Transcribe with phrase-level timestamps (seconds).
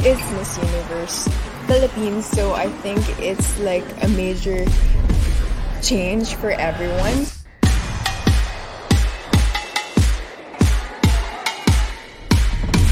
[0.00, 1.28] it's Miss Universe
[1.66, 4.64] Philippines, so I think it's like a major
[5.82, 7.26] change for everyone.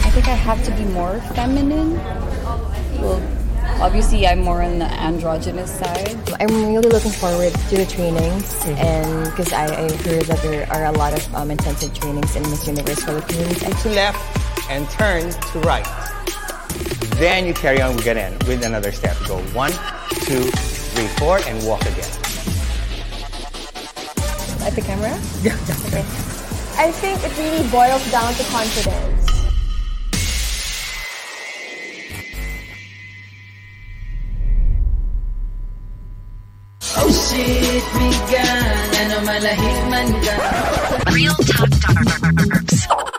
[0.03, 1.95] I think I have to be more feminine.
[3.01, 3.23] Well,
[3.81, 6.17] obviously, I'm more on the androgynous side.
[6.41, 10.87] I'm really looking forward to the trainings, and because I, I heard that there are
[10.87, 13.59] a lot of um, intensive trainings in Miss Universe Philippines.
[13.83, 16.16] To left and turn to right.
[17.17, 19.17] Then you carry on again with another step.
[19.27, 19.73] Go one,
[20.29, 22.13] two, three, four, and walk again.
[24.61, 25.17] At the camera?
[25.41, 25.57] Yeah.
[25.87, 26.05] Okay.
[26.77, 29.17] I think it really boils down to confidence.
[36.99, 38.61] Oh shit, migan,
[39.01, 40.37] ano malahing man ka.
[41.17, 43.16] Real Talk Darbs.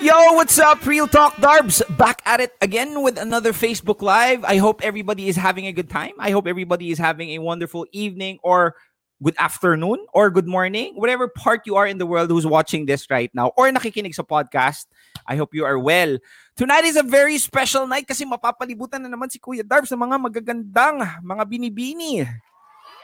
[0.00, 1.84] Yo, what's up, Real Talk Darbs?
[2.00, 4.40] Back at it again with another Facebook Live.
[4.48, 6.16] I hope everybody is having a good time.
[6.18, 8.76] I hope everybody is having a wonderful evening or
[9.22, 13.12] good afternoon or good morning, whatever part you are in the world who's watching this
[13.12, 14.88] right now or nakikinig sa podcast.
[15.28, 16.16] I hope you are well.
[16.56, 20.16] Tonight is a very special night kasi mapapalibutan na naman si Kuya Darbs ng mga
[20.16, 22.24] magagandang mga binibini.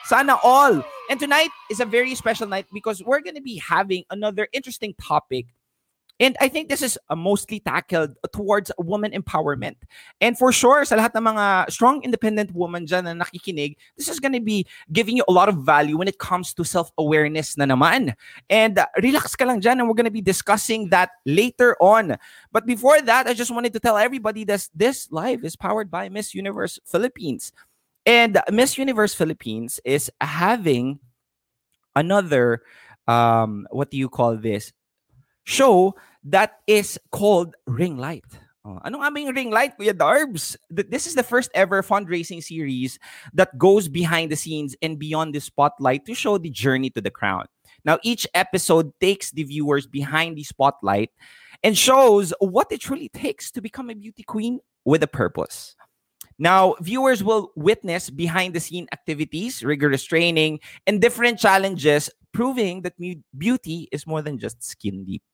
[0.08, 0.80] Sana all.
[1.12, 4.96] And tonight is a very special night because we're going to be having another interesting
[4.96, 5.44] topic.
[6.18, 9.76] And I think this is uh, mostly tackled towards woman empowerment.
[10.20, 14.18] And for sure, sa lahat ng mga strong independent woman dyan na nakikinig, this is
[14.20, 18.16] to be giving you a lot of value when it comes to self-awareness na naman.
[18.48, 22.16] And uh, relax ka lang dyan and we're to be discussing that later on.
[22.50, 26.08] But before that, I just wanted to tell everybody that this live is powered by
[26.08, 27.52] Miss Universe Philippines.
[28.06, 31.00] And Miss Universe Philippines is having
[31.96, 32.62] another
[33.08, 34.72] um what do you call this
[35.46, 35.94] show
[36.24, 38.26] that is called Ring Light.
[38.66, 40.58] Oh, ano nga ba Ring Light, Kuya Darbs?
[40.74, 42.98] Th- This is the first ever fundraising series
[43.32, 47.14] that goes behind the scenes and beyond the spotlight to show the journey to the
[47.14, 47.46] crown.
[47.86, 51.14] Now, each episode takes the viewers behind the spotlight
[51.62, 55.76] and shows what it truly takes to become a beauty queen with a purpose.
[56.38, 62.92] Now, viewers will witness behind the scene activities, rigorous training, and different challenges, proving that
[63.32, 65.24] beauty is more than just skin deep.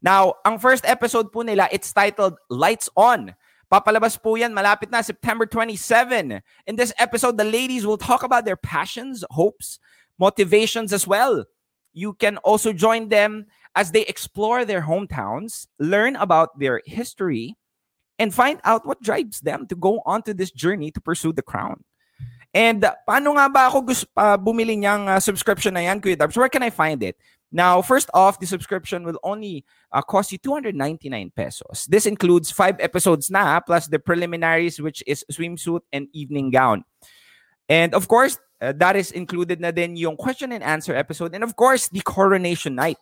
[0.00, 3.36] Now, ang first episode po nila, it's titled Lights On.
[3.68, 6.40] Papalabas po yan malapit na September 27.
[6.40, 9.76] In this episode, the ladies will talk about their passions, hopes,
[10.16, 11.44] motivations as well.
[11.92, 17.56] You can also join them as they explore their hometowns, learn about their history,
[18.16, 21.84] and find out what drives them to go onto this journey to pursue the crown.
[22.56, 26.16] And uh, paano nga ba ako gusto uh, bumili niyang uh, subscription na yan, Kuya
[26.16, 26.40] Darbs?
[26.40, 27.20] Where can I find it?
[27.52, 31.84] Now, first off, the subscription will only uh, cost you 299 pesos.
[31.84, 36.84] This includes five episodes na, plus the preliminaries, which is swimsuit and evening gown.
[37.68, 41.34] And of course, uh, that is included na din yung question and answer episode.
[41.36, 42.96] And of course, the coronation night.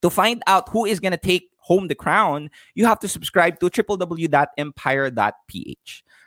[0.00, 3.60] To find out who is going to take home the crown, you have to subscribe
[3.60, 4.32] to www.empire.ph.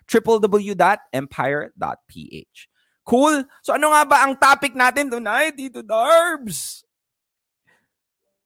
[0.08, 2.56] www.empire.ph.
[3.03, 3.44] Cool?
[3.59, 6.88] So ano nga ba ang topic natin tonight, Tito Darbs?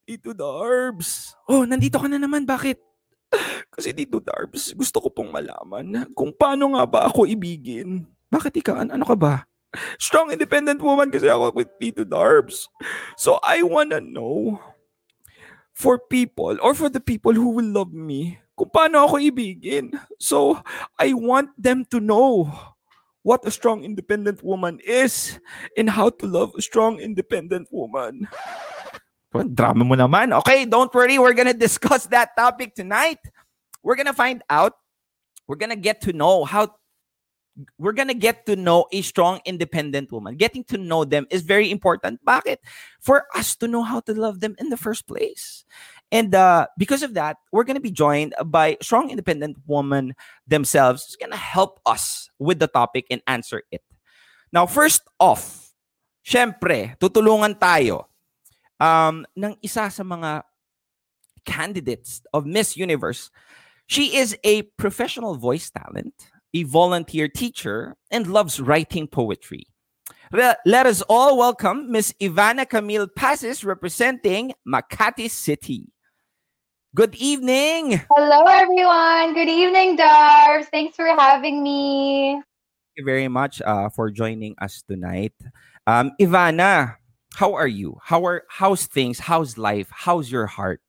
[0.08, 1.36] Tito Darbs.
[1.46, 2.48] Oh, nandito ka na naman.
[2.48, 2.82] Bakit?
[3.76, 8.10] Kasi Tito Darbs, gusto ko pong malaman kung paano nga ba ako ibigin.
[8.34, 8.82] Bakit ikaw?
[8.82, 9.46] An- ano ka ba?
[10.02, 12.72] Strong independent woman kasi ako with Tito Darbs.
[13.20, 14.64] So I wanna know
[15.78, 19.94] for people or for the people who will love me kung paano ako ibigin.
[20.18, 20.58] So
[20.98, 22.50] I want them to know
[23.22, 25.38] what a strong independent woman is
[25.78, 28.26] and how to love a strong independent woman.
[29.54, 30.34] Drama mo naman.
[30.42, 31.20] Okay, don't worry.
[31.22, 33.22] We're gonna discuss that topic tonight.
[33.84, 34.74] We're gonna find out.
[35.46, 36.74] We're gonna get to know how.
[37.78, 40.38] We're gonna get to know a strong, independent woman.
[40.38, 42.24] Getting to know them is very important.
[42.26, 42.58] Bakit?
[43.02, 45.66] For us to know how to love them in the first place.
[46.12, 50.16] And uh, because of that, we're gonna be joined by strong, independent woman
[50.48, 51.06] themselves.
[51.06, 53.84] Who's gonna help us with the topic and answer it.
[54.52, 55.74] Now, first off,
[56.24, 58.08] syempre, tutulungan tayo
[58.80, 60.44] um, ng isa sa mga
[61.44, 63.32] candidates of Miss Universe.
[63.88, 66.14] She is a professional voice talent,
[66.54, 69.68] a volunteer teacher, and loves writing poetry.
[70.32, 75.88] Let us all welcome Miss Ivana Camille Passes representing Makati City.
[76.98, 78.02] Good evening.
[78.10, 79.36] Hello, everyone.
[79.36, 80.66] Good evening, Darbs.
[80.74, 82.42] Thanks for having me.
[82.42, 85.38] Thank you very much uh, for joining us tonight.
[85.86, 86.96] Um, Ivana,
[87.36, 88.02] how are you?
[88.02, 89.20] How are how's things?
[89.20, 89.86] How's life?
[89.94, 90.82] How's your heart?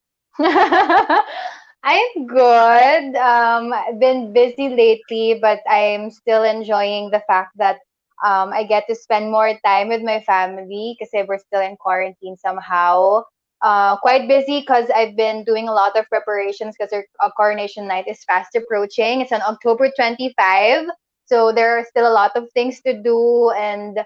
[0.40, 3.14] I'm good.
[3.20, 7.84] Um, I've been busy lately, but I'm still enjoying the fact that
[8.24, 12.38] um, I get to spend more time with my family because we're still in quarantine
[12.40, 13.24] somehow.
[13.62, 17.86] Uh, quite busy because I've been doing a lot of preparations because our uh, coronation
[17.86, 19.20] night is fast approaching.
[19.20, 20.86] It's on October 25,
[21.26, 23.98] so there are still a lot of things to do, and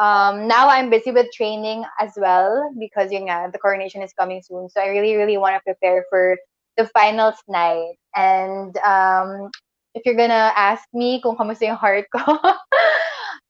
[0.00, 4.40] um, now I'm busy with training as well because yung nga, the coronation is coming
[4.42, 4.70] soon.
[4.70, 6.38] So I really, really want to prepare for
[6.78, 7.96] the finals night.
[8.16, 9.50] And um,
[9.94, 12.24] if you're gonna ask me kung kamusta yung heart ko,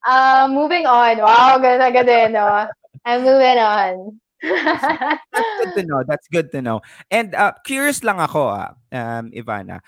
[0.07, 1.17] uh, moving on.
[1.19, 2.67] Wow, ganda ganda no.
[3.05, 4.19] I'm moving on.
[4.43, 6.03] That's good to know.
[6.05, 6.81] That's good to know.
[7.09, 9.79] And uh, curious lang ako, ah, um, Ivana.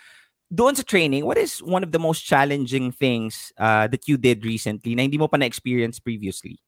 [0.53, 4.45] Doon sa training, what is one of the most challenging things uh, that you did
[4.45, 6.61] recently na hindi mo pa na-experience previously?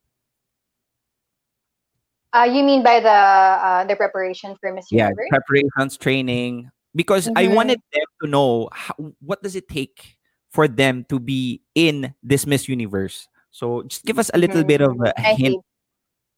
[2.33, 5.31] Uh, you mean by the uh, the preparation for Miss Yeah, Universe?
[5.31, 6.69] preparations, training.
[6.93, 7.53] Because I Mhm.
[7.53, 10.17] wanted them to know how, what does it take
[10.49, 13.27] for them to be in this Miss Universe.
[13.51, 15.61] So just give us a little bit of a I hint.
[15.61, 15.61] see.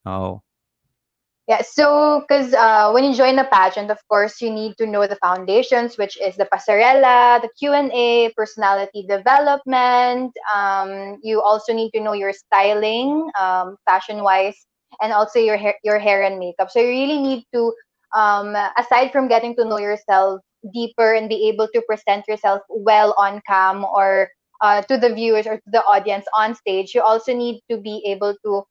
[0.04, 0.42] Oh,
[1.50, 5.08] Yeah, so because uh, when you join a pageant, of course, you need to know
[5.08, 10.30] the foundations, which is the pasarela, the Q and A, personality development.
[10.54, 14.54] Um, you also need to know your styling, um, fashion wise,
[15.02, 16.70] and also your hair, your hair and makeup.
[16.70, 17.74] So you really need to,
[18.14, 20.42] um, aside from getting to know yourself
[20.72, 24.30] deeper and be able to present yourself well on cam or
[24.60, 28.04] uh, to the viewers or to the audience on stage, you also need to be
[28.06, 28.62] able to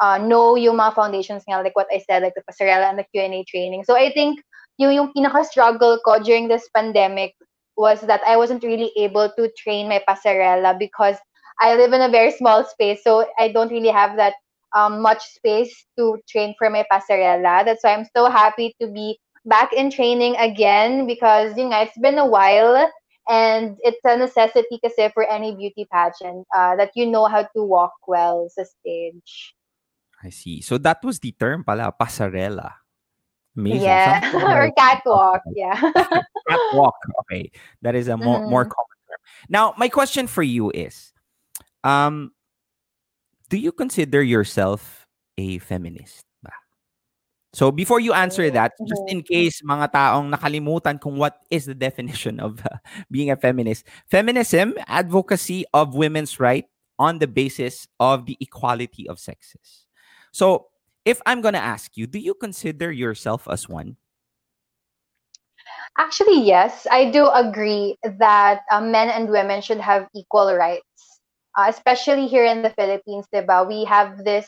[0.00, 3.06] uh, know yung mga foundations nga, like what I said, like the pasarela and the
[3.12, 3.84] Q&A training.
[3.84, 4.40] So I think
[4.78, 7.34] yung, yung pinaka-struggle ko during this pandemic
[7.76, 11.16] was that I wasn't really able to train my pasarela because
[11.60, 14.34] I live in a very small space, so I don't really have that
[14.76, 17.64] um, much space to train for my pasarela.
[17.64, 21.98] That's why I'm so happy to be back in training again because you know it's
[21.98, 22.90] been a while
[23.28, 27.62] and it's a necessity kasi for any beauty pageant uh, that you know how to
[27.62, 29.54] walk well sa stage.
[30.22, 30.60] I see.
[30.60, 32.72] So that was the term pala, pasarela.
[33.56, 33.82] Amazing.
[33.82, 35.40] Yeah, Something or like- catwalk.
[35.54, 35.74] Yeah.
[36.48, 36.96] catwalk.
[37.26, 37.50] Okay,
[37.82, 38.70] that is a more more Mhm.
[38.74, 39.20] common term.
[39.48, 41.12] Now, my question for you is,
[41.84, 42.32] um,
[43.48, 45.06] do you consider yourself
[45.38, 46.24] a feminist?
[47.56, 51.74] So before you answer that, just in case mga taong nakalimutan kung what is the
[51.74, 52.76] definition of uh,
[53.10, 56.68] being a feminist, feminism, advocacy of women's right
[57.00, 59.87] on the basis of the equality of sexes.
[60.32, 60.68] So
[61.04, 63.96] if I'm gonna ask you, do you consider yourself as one?
[65.98, 70.84] Actually, yes, I do agree that uh, men and women should have equal rights.
[71.58, 73.66] Uh, especially here in the Philippines, diba?
[73.66, 74.46] We have this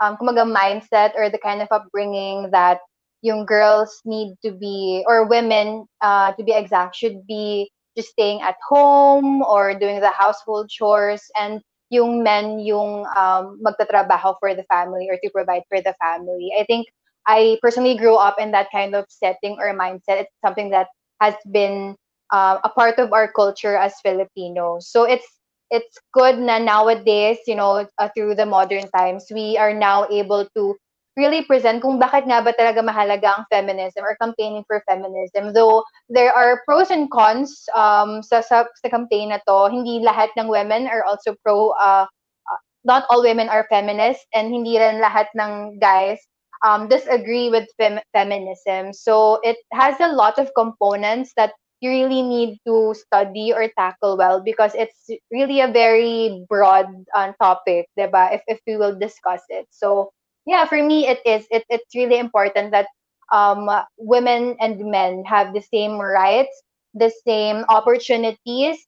[0.00, 2.80] um, mindset or the kind of upbringing that
[3.22, 8.40] young girls need to be, or women, uh, to be exact, should be just staying
[8.42, 14.64] at home or doing the household chores and yung men yung um, magtatrabaho for the
[14.64, 16.52] family or to provide for the family.
[16.58, 16.86] I think
[17.26, 20.24] I personally grew up in that kind of setting or mindset.
[20.28, 20.88] It's something that
[21.20, 21.96] has been
[22.32, 24.88] uh, a part of our culture as Filipinos.
[24.90, 25.26] So it's
[25.70, 30.48] it's good na nowadays, you know, uh, through the modern times, we are now able
[30.56, 30.76] to
[31.18, 35.50] really present kung bakit nga ba talaga mahalaga ang feminism or campaigning for feminism.
[35.50, 40.30] Though there are pros and cons um, sa, sa, sa campaign na to, hindi lahat
[40.38, 42.06] ng women are also pro, uh,
[42.46, 46.22] uh, not all women are feminists and hindi rin lahat ng guys
[46.62, 48.94] um, disagree with fem- feminism.
[48.94, 54.18] So it has a lot of components that you really need to study or tackle
[54.18, 58.34] well because it's really a very broad uh, topic, diba?
[58.34, 59.66] If, if we will discuss it.
[59.70, 60.10] So
[60.48, 61.44] yeah, for me, it is.
[61.52, 62.88] It, it's really important that
[63.30, 66.62] um, women and men have the same rights,
[66.94, 68.80] the same opportunities,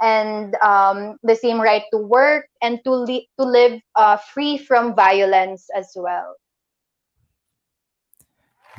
[0.00, 4.94] and um, the same right to work and to, li- to live uh, free from
[4.94, 6.36] violence as well.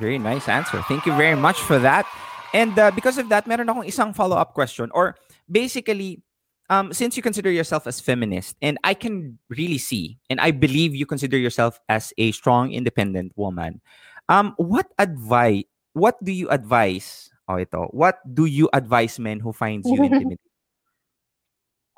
[0.00, 0.80] Very nice answer.
[0.88, 2.08] Thank you very much for that.
[2.54, 4.88] And uh, because of that, meron akong isang follow-up question.
[4.96, 6.24] Or basically,
[6.70, 10.94] um, since you consider yourself as feminist, and I can really see, and I believe
[10.94, 13.82] you consider yourself as a strong, independent woman,
[14.30, 19.52] um, what advice, what do you advise, oh ito, what do you advise men who
[19.52, 20.38] finds you intimidating?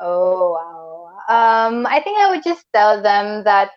[0.00, 0.90] Oh wow.
[1.28, 3.70] Um, I think I would just tell them that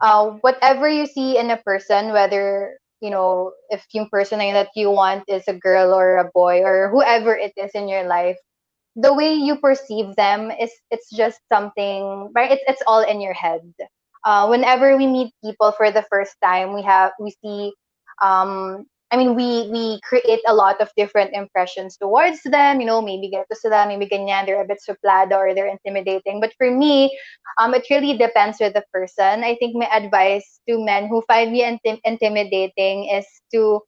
[0.00, 4.90] uh, whatever you see in a person, whether you know if yung person that you
[4.90, 8.38] want is a girl or a boy or whoever it is in your life,
[8.96, 12.50] the way you perceive them is it's just something right.
[12.52, 13.62] It's it's all in your head.
[14.24, 17.72] Uh, whenever we meet people for the first time, we have we see
[18.22, 22.80] um, I mean, we we create a lot of different impressions towards them.
[22.80, 26.40] You know, maybe get to sila, maybe ganyan, they're a bit suplado or they're intimidating.
[26.40, 27.10] But for me,
[27.58, 29.42] um, it really depends with the person.
[29.44, 33.80] I think my advice to men who find me intim- intimidating is to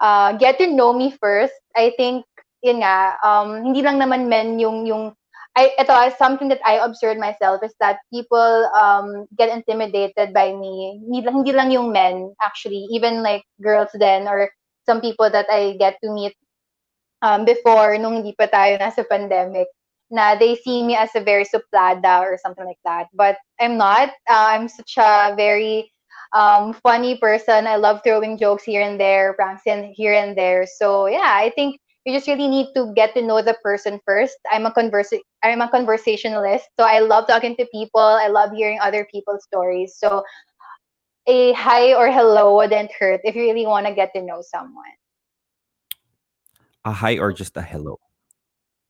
[0.00, 1.54] uh, get to know me first.
[1.76, 2.24] I think,
[2.64, 5.12] yun nga, um, hindi lang naman men yung yung
[5.54, 10.98] I ito something that I observed myself is that people um get intimidated by me.
[11.04, 14.50] Hindi lang, hindi lang yung men actually, even like girls then or
[14.88, 16.34] some people that I get to meet
[17.22, 19.70] um before nung hindi pa tayo nasa pandemic
[20.10, 23.06] na they see me as a very suplada or something like that.
[23.14, 24.10] But I'm not.
[24.26, 25.92] Uh, I'm such a very
[26.34, 27.66] um, funny person.
[27.66, 30.66] I love throwing jokes here and there, pranks here and there.
[30.66, 34.36] So yeah, I think you just really need to get to know the person first.
[34.52, 38.00] I'm a conversa- I'm a conversationalist, so I love talking to people.
[38.00, 39.96] I love hearing other people's stories.
[39.96, 40.22] So
[41.26, 44.92] a hi or hello wouldn't hurt if you really want to get to know someone.
[46.84, 47.98] A hi or just a hello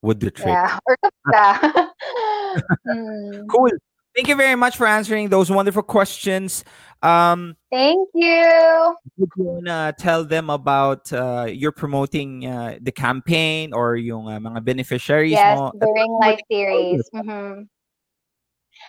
[0.03, 0.47] would the trick.
[0.47, 1.91] Yeah, or kamusta?
[2.87, 3.71] Mm, Cool.
[4.15, 6.65] Thank you very much for answering those wonderful questions.
[7.03, 8.97] Um, Thank you.
[9.17, 14.65] you wanna tell them about uh, you're promoting uh, the campaign or yung uh, mga
[14.65, 15.73] beneficiaries Yes, mo?
[15.83, 17.03] during light series.
[17.13, 17.67] hmm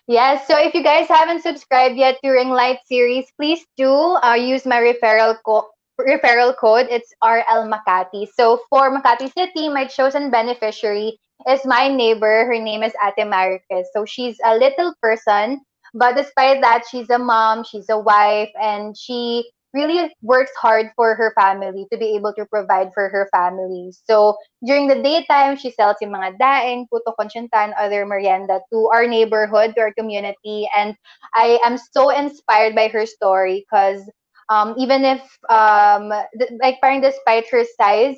[0.07, 4.65] Yes, so if you guys haven't subscribed yet during light series, please do uh, use
[4.65, 6.87] my referral co- referral code.
[6.89, 8.27] It's RL Makati.
[8.37, 11.17] So for Makati City, my chosen beneficiary
[11.49, 12.45] is my neighbor.
[12.45, 13.85] Her name is Ate.
[13.93, 15.61] So she's a little person,
[15.93, 21.15] but despite that, she's a mom, she's a wife, and she really works hard for
[21.15, 23.91] her family to be able to provide for her family.
[24.07, 29.07] So during the daytime, she sells yung mga daing, puto konsyuntan, other merienda to our
[29.07, 30.67] neighborhood, to our community.
[30.75, 30.95] And
[31.35, 34.01] I am so inspired by her story because
[34.49, 38.17] um, even if, um, th- like, parang despite her size,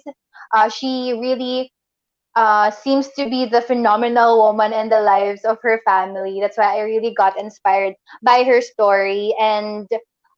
[0.53, 1.71] uh, she really
[2.37, 6.37] uh, seems to be the phenomenal woman in the lives of her family.
[6.39, 9.33] That's why I really got inspired by her story.
[9.41, 9.89] And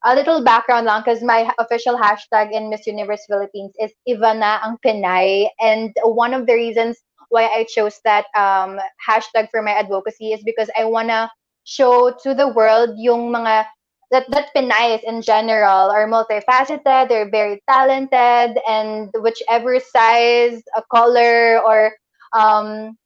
[0.05, 4.79] a little background lang, because my official hashtag in Miss Universe Philippines is Ivana ang
[4.79, 5.49] Pinay.
[5.59, 6.95] And one of the reasons
[7.27, 11.29] why I chose that um, hashtag for my advocacy is because I want to
[11.65, 13.67] show to the world yung mga
[14.11, 21.61] that that Pinays in general are multifaceted, they're very talented, and whichever size, a color,
[21.61, 21.93] or
[22.33, 22.97] um,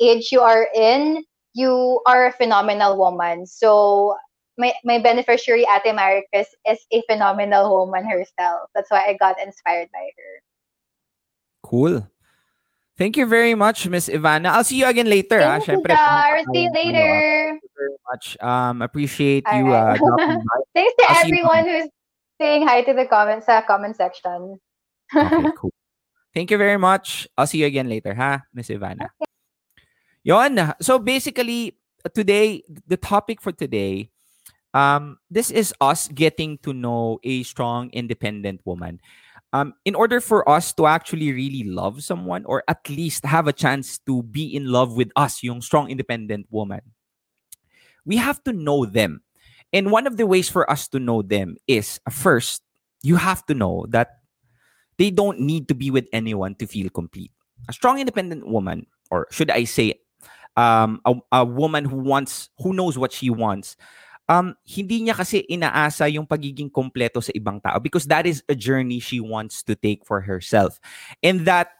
[0.00, 3.46] age you are in, you are a phenomenal woman.
[3.46, 4.14] So
[4.56, 8.70] my, my beneficiary, Ate Maricris, is a phenomenal woman herself.
[8.74, 10.42] That's why I got inspired by her.
[11.62, 12.08] Cool.
[12.98, 14.50] Thank you very much, Miss Ivana.
[14.50, 15.38] I'll see you again later.
[15.38, 15.62] ah.
[15.62, 16.42] Thank you, Dar.
[16.42, 16.74] pumunta See you ah.
[16.74, 17.10] later.
[17.54, 18.24] Thank you very much.
[18.42, 20.02] Um, appreciate you uh, Alright.
[20.02, 20.58] dropping by.
[20.74, 21.88] Thanks to I'll everyone who's
[22.42, 24.58] saying hi to the comments sa comment section.
[25.14, 25.70] Okay, cool.
[26.34, 27.30] Thank you very much.
[27.38, 29.14] I'll see you again later, ha, Miss Ivana.
[30.26, 30.74] Yon.
[30.82, 31.78] So basically,
[32.14, 34.10] today, the topic for today,
[34.74, 39.00] um, this is us getting to know a strong, independent woman.
[39.52, 43.52] Um, in order for us to actually really love someone, or at least have a
[43.52, 46.82] chance to be in love with us, yung strong, independent woman,
[48.04, 49.22] we have to know them.
[49.72, 52.62] And one of the ways for us to know them is first,
[53.02, 54.20] you have to know that
[54.98, 57.32] they don't need to be with anyone to feel complete.
[57.68, 59.94] A strong, independent woman, or should I say,
[60.56, 63.76] um, a, a woman who wants, who knows what she wants,
[64.28, 68.54] um, hindi niya kasi inaasa yung pagiging kompleto sa ibang tao because that is a
[68.54, 70.78] journey she wants to take for herself.
[71.24, 71.72] And that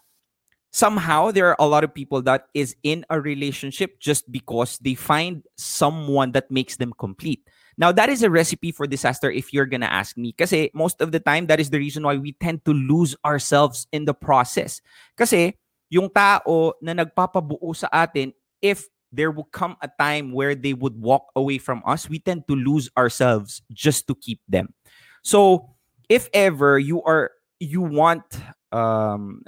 [0.73, 4.97] somehow there are a lot of people that is in a relationship just because they
[4.97, 7.45] find someone that makes them complete.
[7.79, 10.33] Now that is a recipe for disaster if you're gonna ask me.
[10.33, 13.87] Kasi most of the time that is the reason why we tend to lose ourselves
[13.93, 14.81] in the process.
[15.17, 15.55] Kasi
[15.89, 21.01] yung tao na nagpapabuo sa atin, if there will come a time where they would
[21.01, 24.75] walk away from us, we tend to lose ourselves just to keep them.
[25.23, 25.75] So
[26.09, 28.25] if ever you are you want
[28.73, 29.43] um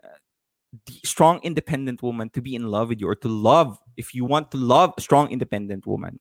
[1.04, 4.50] strong independent woman to be in love with you or to love if you want
[4.50, 6.20] to love a strong independent woman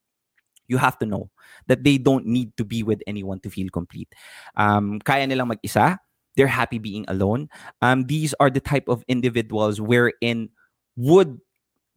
[0.68, 1.30] you have to know
[1.68, 4.08] that they don't need to be with anyone to feel complete.
[4.56, 5.98] Um kaya nilang mag-isa
[6.38, 7.50] they're happy being alone.
[7.82, 10.50] Um these are the type of individuals wherein
[10.96, 11.42] would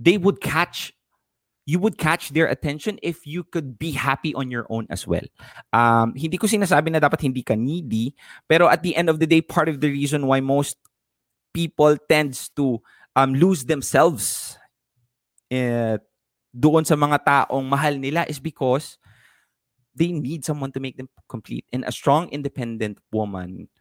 [0.01, 0.93] they would catch
[1.73, 5.25] you would catch their attention if you could be happy on your own as well.
[5.73, 8.13] Um, hindi ko sinasabi na dapat hindi ka needy,
[8.45, 10.77] pero at the end of the day, part of the reason why most
[11.57, 12.77] people tends to
[13.17, 14.61] um, lose themselves
[15.49, 15.97] eh,
[16.53, 19.01] doon sa mga taong mahal nila is because
[19.97, 21.65] they need someone to make them complete.
[21.73, 23.73] And a strong, independent woman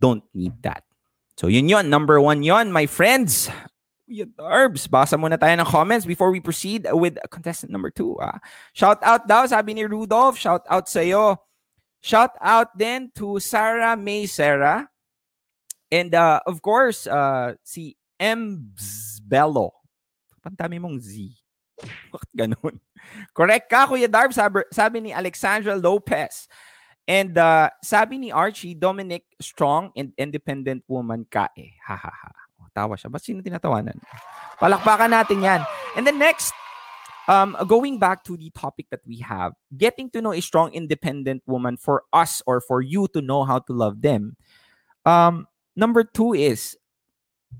[0.00, 0.88] don't need that.
[1.36, 3.52] So yun yun, number one yun, my friends.
[4.08, 8.16] Darbs, basa muna tayo ng comments before we proceed with contestant number two.
[8.20, 8.36] Ah.
[8.76, 11.40] Shout out daw, sabi ni Rudolph, shout out sa'yo.
[12.04, 14.92] Shout out then to Sarah May Sarah.
[15.88, 18.76] And uh, of course, uh, si M.
[19.24, 19.72] Bello.
[20.44, 21.32] Pantami mong Z.
[22.12, 22.76] Bakit ganun?
[23.36, 26.44] Correct ka, Kuya Darb, sabi, sabi ni Alexandra Lopez.
[27.08, 31.72] And uh, sabi ni Archie, Dominic, strong and independent woman ka eh.
[31.88, 32.43] Ha ha ha.
[32.74, 33.06] O, Tawa siya.
[33.06, 33.94] Ba't sino tinatawanan?
[34.58, 35.62] Palakpakan natin yan.
[35.94, 36.50] And then next,
[37.30, 41.46] um, going back to the topic that we have, getting to know a strong, independent
[41.46, 44.36] woman for us or for you to know how to love them.
[45.06, 46.76] Um, number two is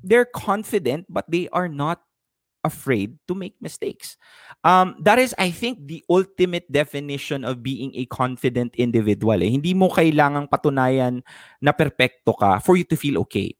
[0.02, 2.02] they're confident, but they are not
[2.64, 4.16] afraid to make mistakes.
[4.64, 9.36] Um, that is, I think, the ultimate definition of being a confident individual.
[9.44, 9.52] Eh.
[9.52, 11.20] Hindi mo kailangang patunayan
[11.60, 13.52] na perpekto ka for you to feel okay.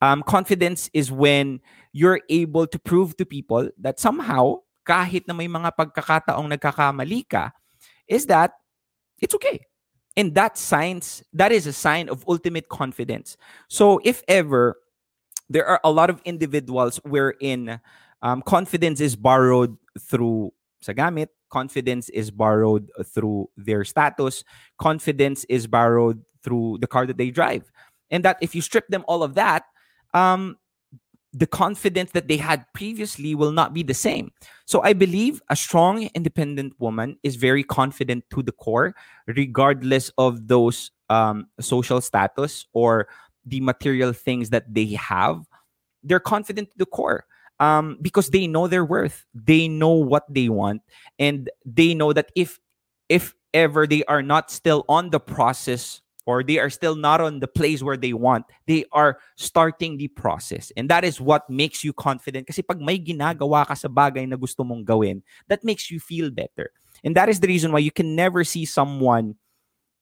[0.00, 1.60] Um, confidence is when
[1.92, 7.52] you're able to prove to people that somehow, kahit na may mga pagkakataong nagkakamali ka,
[8.06, 8.52] is that
[9.20, 9.60] it's okay.
[10.16, 13.36] And that signs, that is a sign of ultimate confidence.
[13.68, 14.76] So if ever
[15.48, 17.80] there are a lot of individuals wherein
[18.22, 24.44] um, confidence is borrowed through sa gamit, confidence is borrowed through their status,
[24.78, 27.70] confidence is borrowed through the car that they drive.
[28.10, 29.64] And that if you strip them all of that,
[30.16, 30.56] um,
[31.32, 34.32] the confidence that they had previously will not be the same.
[34.64, 38.94] So I believe a strong, independent woman is very confident to the core,
[39.26, 43.08] regardless of those um, social status or
[43.44, 45.44] the material things that they have.
[46.02, 47.26] They're confident to the core
[47.60, 49.26] um, because they know their worth.
[49.34, 50.82] They know what they want,
[51.18, 52.58] and they know that if
[53.08, 57.40] if ever they are not still on the process or they are still not on
[57.40, 60.72] the place where they want, they are starting the process.
[60.76, 62.46] And that is what makes you confident.
[62.46, 66.30] Kasi pag may ginagawa ka sa bagay na gusto mong gawin, that makes you feel
[66.30, 66.70] better.
[67.04, 69.36] And that is the reason why you can never see someone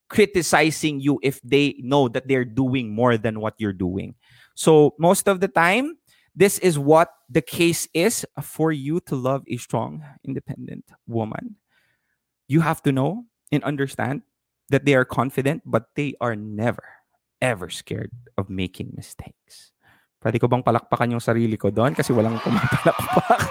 [0.09, 4.15] criticizing you if they know that they're doing more than what you're doing.
[4.55, 5.99] So most of the time,
[6.35, 11.57] this is what the case is for you to love a strong, independent woman.
[12.49, 14.23] You have to know and understand
[14.71, 16.85] that they are confident, but they are never,
[17.41, 19.73] ever scared of making mistakes.
[20.25, 23.45] Pwede ko bang palakpakan yung sarili ko doon kasi walang pumapalakpak.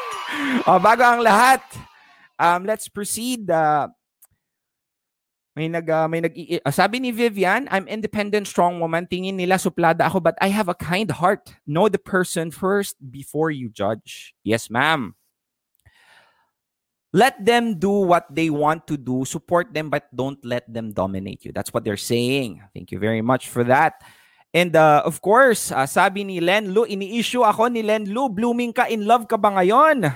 [0.65, 1.61] o, bago ang lahat,
[2.41, 3.45] um, let's proceed.
[3.45, 3.93] Uh,
[5.53, 9.05] may nag uh, may nag uh, sabi ni Vivian, I'm independent strong woman.
[9.05, 11.53] Tingin nila suplada ako but I have a kind heart.
[11.69, 14.33] Know the person first before you judge.
[14.41, 15.13] Yes, ma'am.
[17.13, 19.21] Let them do what they want to do.
[19.21, 21.53] Support them but don't let them dominate you.
[21.53, 22.65] That's what they're saying.
[22.73, 24.01] Thank you very much for that.
[24.49, 28.73] And uh, of course, uh, sabi ni Len Lu, ini-issue ako ni Len Lu, blooming
[28.73, 30.09] ka, in love ka ba ngayon?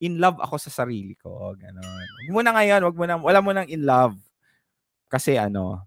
[0.00, 1.52] In love ako sa sarili ko.
[1.56, 2.04] Ganon.
[2.28, 4.16] Huwag mo na ngayon, wag mo na, wala mo nang in love.
[5.12, 5.84] Kasi ano,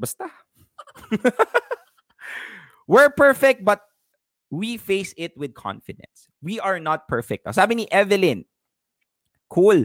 [0.00, 0.24] basta.
[2.90, 3.84] We're perfect but
[4.48, 6.28] we face it with confidence.
[6.40, 7.44] We are not perfect.
[7.52, 8.44] Sabi ni Evelyn,
[9.48, 9.84] cool.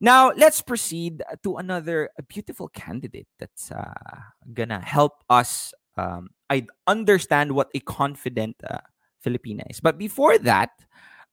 [0.00, 3.94] Now, let's proceed to another beautiful candidate that's uh,
[4.52, 8.78] gonna help us um, I understand what a confident uh,
[9.24, 9.80] Filipina is.
[9.80, 10.70] But before that,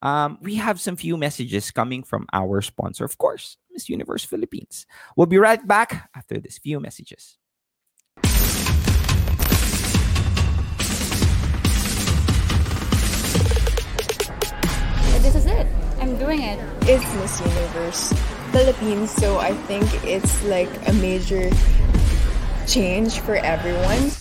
[0.01, 4.85] um, we have some few messages coming from our sponsor, of course, Miss Universe Philippines.
[5.15, 7.37] We'll be right back after this few messages.
[15.21, 15.78] This is it.
[16.19, 16.59] I'm doing it.
[16.81, 18.11] It's Miss Universe
[18.51, 21.49] Philippines, so I think it's like a major
[22.67, 24.11] change for everyone.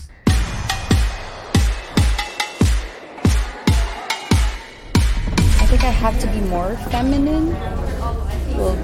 [5.58, 7.50] I think I have to be more feminine.
[8.54, 8.78] Well,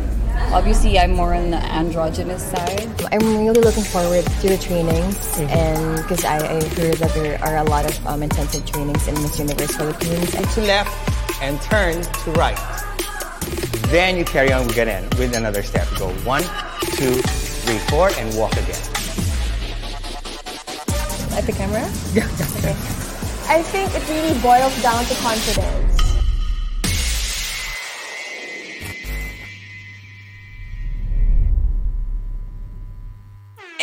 [0.53, 2.90] obviously, I'm more on the androgynous side.
[3.12, 7.59] I'm really looking forward to the trainings, and because I, I heard that there are
[7.59, 10.33] a lot of um, intensive trainings in Miss Universe Philippines.
[10.55, 10.90] To left
[11.40, 12.59] and turn to right.
[13.95, 15.87] Then you carry on again with another step.
[15.97, 16.43] Go one,
[16.99, 18.83] two, three, four, and walk again.
[21.39, 21.89] At the camera?
[22.13, 22.25] Yeah.
[22.59, 22.75] okay.
[23.47, 25.94] I think it really boils down to confidence.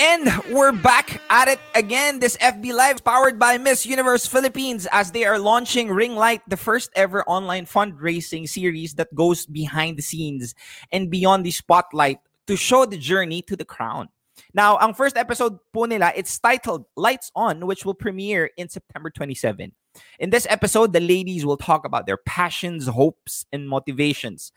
[0.02, 2.18] And we're back at it again.
[2.18, 6.58] This FB Live powered by Miss Universe Philippines as they are launching Ring Light, the
[6.58, 10.56] first ever online fundraising series that goes behind the scenes
[10.92, 14.10] and beyond the spotlight to show the journey to the crown.
[14.56, 19.12] Now, ang first episode po nila, it's titled Lights On, which will premiere in September
[19.12, 19.72] 27.
[20.18, 24.52] In this episode, the ladies will talk about their passions, hopes, and motivations.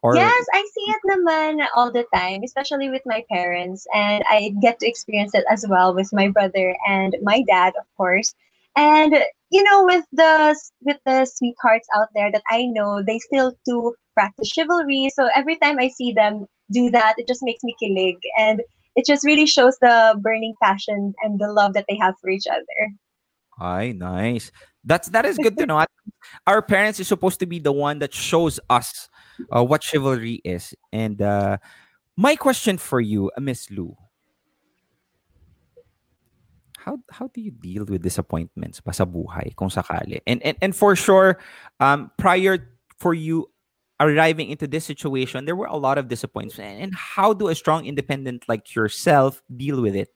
[0.00, 3.86] Or yes, I see it naman all the time, especially with my parents.
[3.92, 7.86] And I get to experience it as well with my brother and my dad, of
[7.94, 8.34] course.
[8.74, 9.14] And
[9.52, 13.94] you know, with the with the sweethearts out there that I know, they still do
[14.16, 15.10] practice chivalry.
[15.14, 18.62] So every time I see them do that, it just makes me kilig, and
[18.96, 22.46] it just really shows the burning passion and the love that they have for each
[22.50, 22.80] other.
[23.60, 24.50] Ay, nice.
[24.84, 25.84] That's that is good to know.
[26.46, 29.08] Our parents is supposed to be the one that shows us
[29.54, 30.74] uh, what chivalry is.
[30.92, 31.58] And uh,
[32.16, 33.96] my question for you, uh, Miss Lou,
[36.78, 40.18] how how do you deal with disappointments pa sa buhay kung sakali?
[40.26, 41.38] And and, and for sure,
[41.78, 42.58] um, prior
[42.98, 43.46] for you
[44.02, 46.58] arriving into this situation, there were a lot of disappointments.
[46.58, 50.08] And how do a strong independent like yourself deal with it?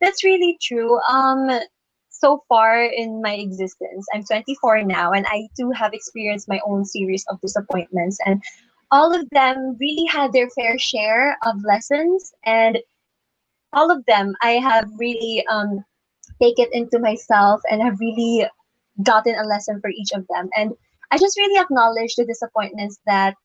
[0.00, 0.98] That's really true.
[1.08, 1.48] Um,
[2.10, 6.84] so far in my existence, I'm 24 now, and I too have experienced my own
[6.84, 8.42] series of disappointments, and
[8.90, 12.78] all of them really had their fair share of lessons, and
[13.72, 15.84] all of them I have really um,
[16.40, 18.46] taken into myself and have really
[19.02, 20.72] gotten a lesson for each of them, and
[21.12, 23.36] I just really acknowledge the disappointments that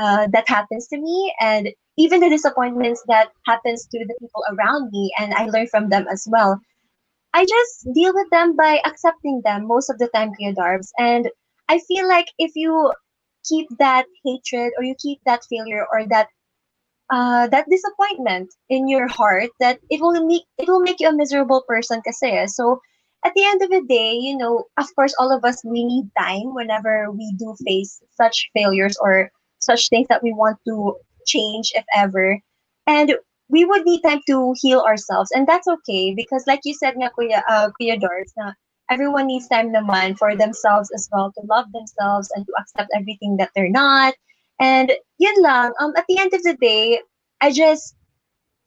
[0.00, 4.90] uh, that happens to me, and even the disappointments that happens to the people around
[4.92, 6.60] me, and I learn from them as well.
[7.34, 10.54] I just deal with them by accepting them most of the time, Kuya.
[10.98, 11.30] And
[11.68, 12.92] I feel like if you
[13.48, 16.28] keep that hatred or you keep that failure or that
[17.10, 21.12] uh, that disappointment in your heart, that it will make it will make you a
[21.16, 22.30] miserable person kasi.
[22.30, 22.46] eh.
[22.46, 22.80] So
[23.24, 26.10] at the end of the day, you know, of course, all of us we need
[26.18, 31.72] time whenever we do face such failures or such things that we want to change,
[31.74, 32.38] if ever.
[32.86, 33.14] And
[33.48, 37.10] we would need time to heal ourselves, and that's okay because, like you said, nga,
[37.18, 38.52] Kuya, uh, Kuya Darbs, na
[38.90, 43.36] everyone needs time naman for themselves as well to love themselves and to accept everything
[43.36, 44.14] that they're not.
[44.60, 45.72] And yun lang.
[45.80, 47.00] Um, at the end of the day,
[47.40, 47.94] I just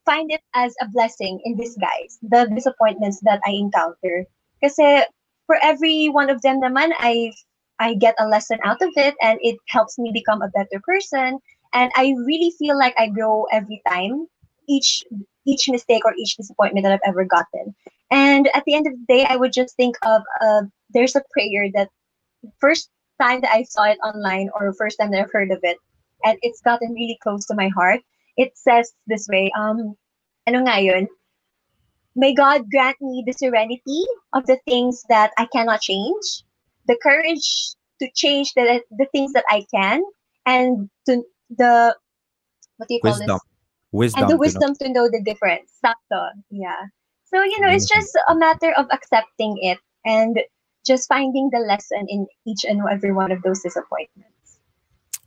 [0.06, 4.26] find it as a blessing in disguise, the disappointments that I encounter.
[4.64, 5.04] Kasi
[5.46, 7.32] for every one of them naman, I
[7.80, 11.40] I get a lesson out of it and it helps me become a better person.
[11.74, 14.28] And I really feel like I grow every time,
[14.70, 15.04] each
[15.46, 17.76] each mistake or each disappointment that I've ever gotten.
[18.12, 21.24] And at the end of the day, I would just think of uh, there's a
[21.34, 21.90] prayer that
[22.60, 25.78] first time that I saw it online or first time that I've heard of it,
[26.24, 28.02] and it's gotten really close to my heart.
[28.38, 29.96] It says this way, um,
[30.48, 31.08] ano nga yun?
[32.16, 36.44] May God grant me the serenity of the things that I cannot change,
[36.88, 40.04] the courage to change the the things that I can,
[40.46, 41.96] and to the
[42.78, 43.28] what do you call Wisdom.
[43.28, 43.40] this?
[43.92, 44.24] Wisdom.
[44.24, 44.40] and to the know.
[44.40, 45.72] wisdom to know the difference.
[45.84, 46.30] Sakto.
[46.50, 46.82] Yeah.
[47.26, 48.00] So, you know, it's mm-hmm.
[48.00, 50.40] just a matter of accepting it and
[50.86, 54.60] just finding the lesson in each and every one of those disappointments.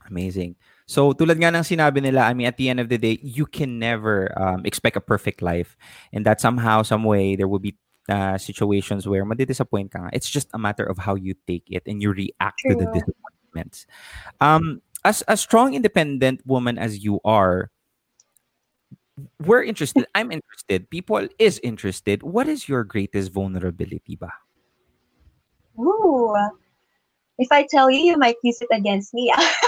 [0.08, 0.56] Amazing.
[0.86, 3.44] So tulad nga ng sinabi nila, I mean, at the end of the day, you
[3.44, 5.76] can never um, expect a perfect life.
[6.14, 7.74] And that somehow, some way, there will be
[8.08, 10.10] uh, situations where madidisappoint ka nga.
[10.14, 13.02] It's just a matter of how you take it and you react to the True.
[13.02, 13.86] disappointments.
[14.40, 17.70] Um, as a strong, independent woman as you are,
[19.42, 20.06] we're interested.
[20.14, 20.88] I'm interested.
[20.90, 22.22] People is interested.
[22.22, 24.30] What is your greatest vulnerability ba?
[25.78, 26.34] Ooh.
[27.38, 29.34] If I tell you, you might use it against me.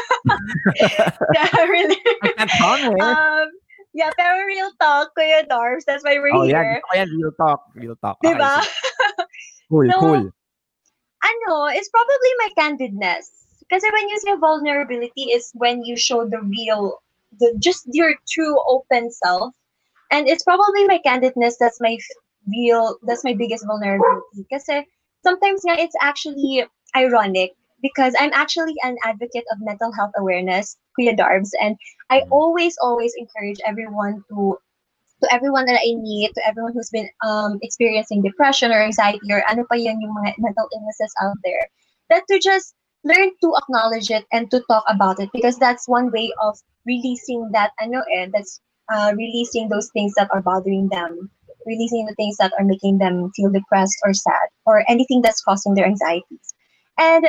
[1.34, 1.96] yeah, really.
[3.00, 3.48] um,
[3.94, 5.84] yeah, pero real talk, Kuya Darbs.
[5.86, 6.80] That's why we're oh, here.
[6.94, 7.04] yeah.
[7.04, 7.04] Gusto ko.
[7.10, 7.60] Real talk.
[7.74, 8.16] Real talk.
[8.24, 8.62] Okay, Diba?
[9.68, 10.24] Cool, So, cool.
[11.20, 13.28] ano, it's probably my candidness.
[13.68, 17.02] because when you say vulnerability is when you show the real,
[17.38, 19.52] the just your true open self,
[20.10, 21.98] and it's probably my candidness that's my
[22.48, 24.48] real, that's my biggest vulnerability.
[24.48, 24.64] Because
[25.22, 26.64] sometimes yeah, it's actually
[26.96, 31.76] ironic because I'm actually an advocate of mental health awareness, Kuya Darbs, and
[32.10, 34.58] I always, always encourage everyone to
[35.22, 39.42] to everyone that I meet, to everyone who's been um, experiencing depression or anxiety or
[39.50, 41.66] ano pa yun yung mga mental illnesses out there,
[42.10, 46.10] that to just learn to acknowledge it and to talk about it because that's one
[46.12, 48.60] way of releasing that ano eh, that's
[48.94, 51.30] uh, releasing those things that are bothering them,
[51.66, 55.74] releasing the things that are making them feel depressed or sad or anything that's causing
[55.74, 56.54] their anxieties.
[56.98, 57.26] And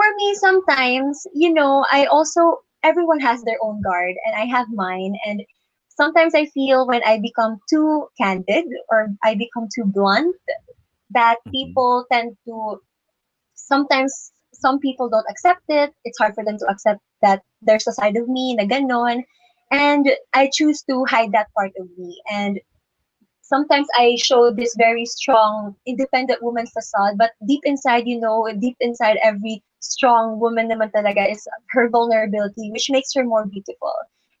[0.00, 4.66] for me, sometimes, you know, I also, everyone has their own guard and I have
[4.72, 5.14] mine.
[5.26, 5.42] And
[5.88, 10.34] sometimes I feel when I become too candid or I become too blunt,
[11.10, 11.50] that mm-hmm.
[11.50, 12.80] people tend to
[13.54, 15.92] sometimes some people don't accept it.
[16.04, 19.24] It's hard for them to accept that there's a side of me na ganon.
[19.70, 22.20] And I choose to hide that part of me.
[22.32, 22.58] And
[23.42, 28.76] sometimes I show this very strong, independent woman facade, but deep inside, you know, deep
[28.80, 33.92] inside every strong woman naman talaga is her vulnerability, which makes her more beautiful.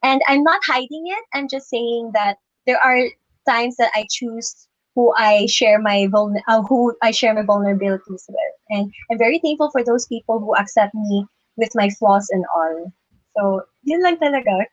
[0.02, 1.24] And I'm not hiding it.
[1.34, 3.04] I'm just saying that there are
[3.48, 8.24] times that I choose who I share my vulner- uh, who I share my vulnerabilities
[8.28, 11.26] with, and I'm very thankful for those people who accept me
[11.56, 12.92] with my flaws and all.
[13.36, 14.66] So, yun lang talaga.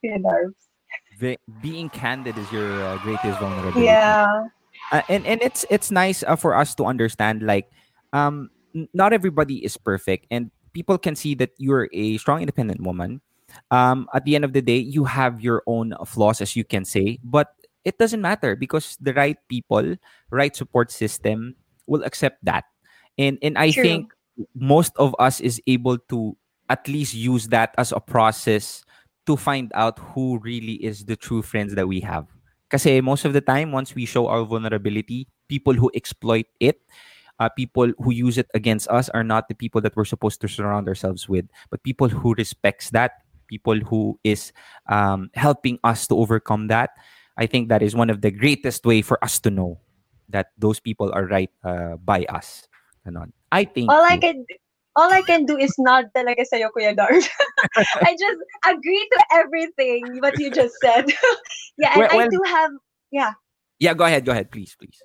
[1.61, 3.85] Being candid is your uh, greatest vulnerability.
[3.85, 4.47] Yeah.
[4.91, 7.67] Uh, and and it's it's nice uh, for us to understand like
[8.13, 8.49] um
[8.93, 13.17] not everybody is perfect and people can see that you're a strong independent woman.
[13.73, 16.85] Um at the end of the day you have your own flaws as you can
[16.85, 19.97] say but it doesn't matter because the right people
[20.29, 21.57] right support system
[21.89, 22.69] will accept that.
[23.17, 23.81] And and i True.
[23.81, 24.13] think
[24.53, 26.37] most of us is able to
[26.69, 28.85] at least use that as a process
[29.25, 32.27] to find out who really is the true friends that we have.
[32.69, 36.83] Because most of the time, once we show our vulnerability, people who exploit it,
[37.39, 40.47] uh, people who use it against us are not the people that we're supposed to
[40.47, 44.51] surround ourselves with, but people who respects that, people who is
[44.89, 46.91] um, helping us to overcome that.
[47.37, 49.79] I think that is one of the greatest way for us to know
[50.29, 52.67] that those people are right uh, by us.
[53.07, 53.31] Ganon.
[53.51, 54.45] I think all I can
[54.97, 57.23] all I can do is nod talaga sa'yo, Kuya Darb.
[58.01, 61.05] I just agree to everything what you just said.
[61.77, 62.71] yeah, and Well- I do have
[63.11, 63.33] yeah.
[63.79, 64.99] yeah, go ahead, go ahead, please, please.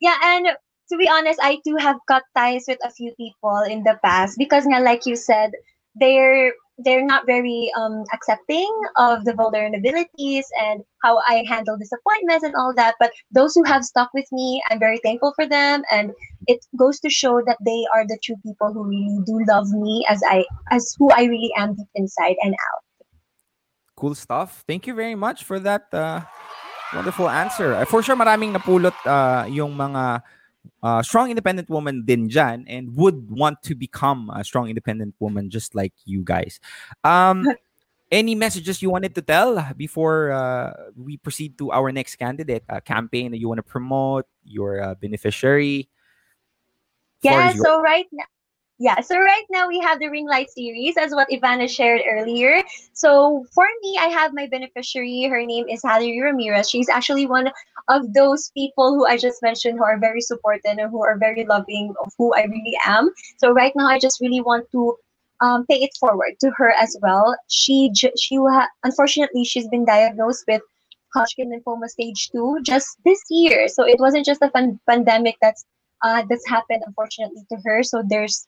[0.00, 0.48] Yeah, and
[0.88, 4.38] to be honest, I too have cut ties with a few people in the past
[4.38, 5.50] because nga, like you said,
[5.96, 6.52] they're
[6.84, 12.74] they're not very um accepting of the vulnerabilities and how I handle disappointments and all
[12.76, 12.94] that.
[13.00, 16.12] But those who have stuck with me, I'm very thankful for them and
[16.46, 20.04] it goes to show that they are the true people who really do love me
[20.08, 22.82] as I as who I really am deep inside and out.
[23.96, 24.62] Cool stuff.
[24.68, 26.20] Thank you very much for that uh,
[26.92, 27.72] wonderful answer.
[27.88, 30.20] For sure, maraming napulot uh, yung mga
[30.82, 35.50] uh, strong independent woman din dyan and would want to become a strong independent woman
[35.50, 36.60] just like you guys.
[37.04, 37.46] Um,
[38.10, 42.64] any messages you wanted to tell before uh, we proceed to our next candidate?
[42.68, 45.88] A campaign that you want to promote, your uh, beneficiary?
[47.22, 48.24] Yeah, so right now
[48.78, 52.62] yeah, so right now we have the ring light series as what Ivana shared earlier.
[52.92, 55.24] So for me, I have my beneficiary.
[55.30, 56.68] Her name is Hallie Ramirez.
[56.68, 57.50] She's actually one
[57.88, 61.46] of those people who I just mentioned who are very supportive and who are very
[61.46, 63.10] loving of who I really am.
[63.38, 64.96] So right now, I just really want to
[65.40, 67.34] um, pay it forward to her as well.
[67.48, 68.38] She she
[68.84, 70.60] unfortunately she's been diagnosed with
[71.14, 73.68] Hodgkin lymphoma stage two just this year.
[73.68, 75.64] So it wasn't just a pan- pandemic that's
[76.02, 77.82] uh, that's happened unfortunately to her.
[77.82, 78.46] So there's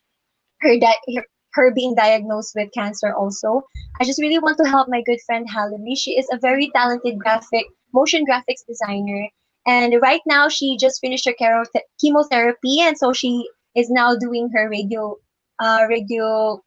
[0.61, 1.23] her, di-
[1.55, 3.63] her being diagnosed with cancer also.
[4.01, 5.95] I just really want to help my good friend Hallery.
[5.97, 9.29] She is a very talented graphic motion graphics designer.
[9.67, 11.67] And right now she just finished her chemo-
[12.01, 15.17] chemotherapy and so she is now doing her radio
[15.59, 16.63] uh radio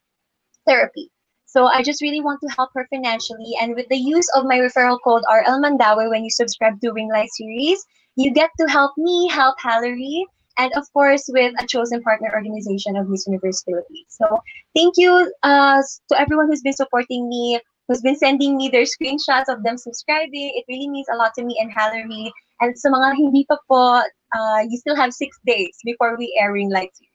[0.67, 1.09] therapy.
[1.45, 3.53] So I just really want to help her financially.
[3.61, 7.09] And with the use of my referral code RL Mandaue when you subscribe to Ring
[7.09, 7.83] Light series,
[8.15, 10.25] you get to help me help Hallery
[10.57, 14.09] and of course with a chosen partner organization of Miss Universe Philippines.
[14.09, 14.25] So
[14.75, 19.47] thank you uh, to everyone who's been supporting me, who's been sending me their screenshots
[19.47, 20.51] of them subscribing.
[20.55, 22.31] It really means a lot to me and Hallery.
[22.61, 26.53] And sa mga hindi pa po, uh, you still have six days before we air
[26.53, 27.11] Ring Light series.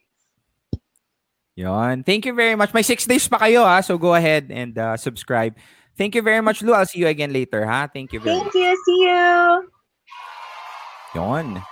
[1.57, 2.05] Yon.
[2.05, 2.75] Thank you very much.
[2.75, 5.57] My six days pa kayo ha, so go ahead and uh, subscribe.
[5.97, 6.77] Thank you very much, Lou.
[6.77, 7.89] I'll see you again later ha.
[7.89, 8.71] Thank you very Thank you.
[8.85, 9.25] See you.
[11.17, 11.65] Yon.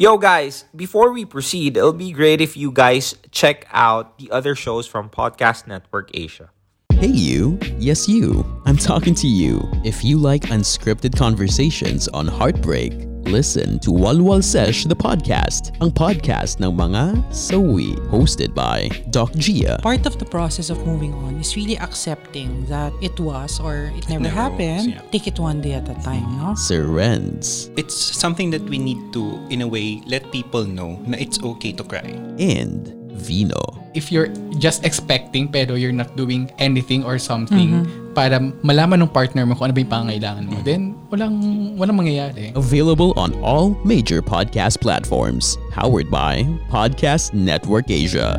[0.00, 4.54] Yo, guys, before we proceed, it'll be great if you guys check out the other
[4.54, 6.50] shows from Podcast Network Asia.
[6.92, 7.58] Hey, you.
[7.80, 8.46] Yes, you.
[8.64, 9.60] I'm talking to you.
[9.84, 12.92] If you like unscripted conversations on heartbreak,
[13.24, 19.78] listen to Walwal Sesh the podcast, ang podcast ng mga sawi, hosted by Doc Gia.
[19.82, 24.08] Part of the process of moving on is really accepting that it was or it
[24.08, 24.94] never, never happened.
[24.94, 25.10] was, yeah.
[25.10, 26.54] Take it one day at a time, no?
[26.54, 31.16] Sir Renz It's something that we need to, in a way, let people know na
[31.18, 32.14] it's okay to cry.
[32.38, 33.58] and Vino.
[33.98, 34.30] If you're
[34.62, 37.82] just expecting pero you're not doing anything or something
[38.14, 41.34] para malaman ng partner mo kung ano ba yung pangangailangan mo, then walang,
[41.74, 42.54] walang mangyayari.
[42.54, 45.58] Available on all major podcast platforms.
[45.74, 48.38] Powered by Podcast Network Asia.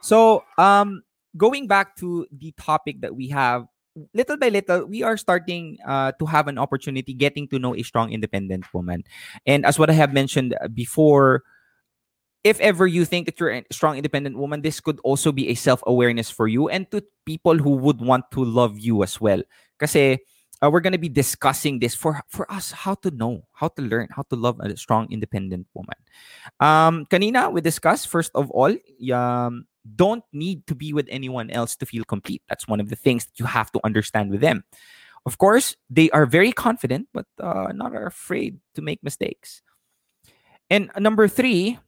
[0.00, 1.04] So, um,
[1.36, 3.68] going back to the topic that we have,
[4.12, 7.82] little by little, we are starting uh, to have an opportunity getting to know a
[7.84, 9.04] strong, independent woman.
[9.44, 11.44] And as what I have mentioned uh, before,
[12.46, 15.54] if ever you think that you're a strong, independent woman, this could also be a
[15.54, 19.42] self awareness for you and to people who would want to love you as well.
[19.82, 20.22] Kasi
[20.62, 23.82] uh, we're going to be discussing this for for us how to know, how to
[23.82, 25.98] learn, how to love a strong, independent woman.
[26.62, 28.70] Um, kanina we discussed first of all,
[29.10, 32.42] um, don't need to be with anyone else to feel complete.
[32.48, 34.62] That's one of the things that you have to understand with them.
[35.26, 39.62] Of course, they are very confident, but uh, not afraid to make mistakes.
[40.70, 41.78] And number three,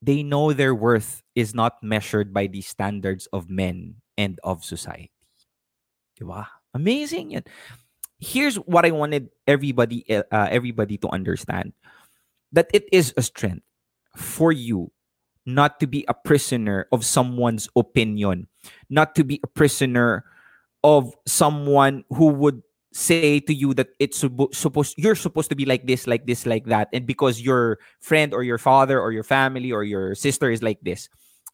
[0.00, 5.10] they know their worth is not measured by the standards of men and of society.
[6.20, 6.46] Diba?
[6.74, 7.42] Amazing.
[8.18, 11.72] Here's what I wanted everybody uh, everybody to understand
[12.52, 13.64] that it is a strength
[14.16, 14.90] for you
[15.48, 18.48] not to be a prisoner of someone's opinion,
[18.90, 20.24] not to be a prisoner
[20.84, 25.66] of someone who would say to you that it's suppo- supposed you're supposed to be
[25.66, 29.22] like this like this like that and because your friend or your father or your
[29.22, 31.08] family or your sister is like this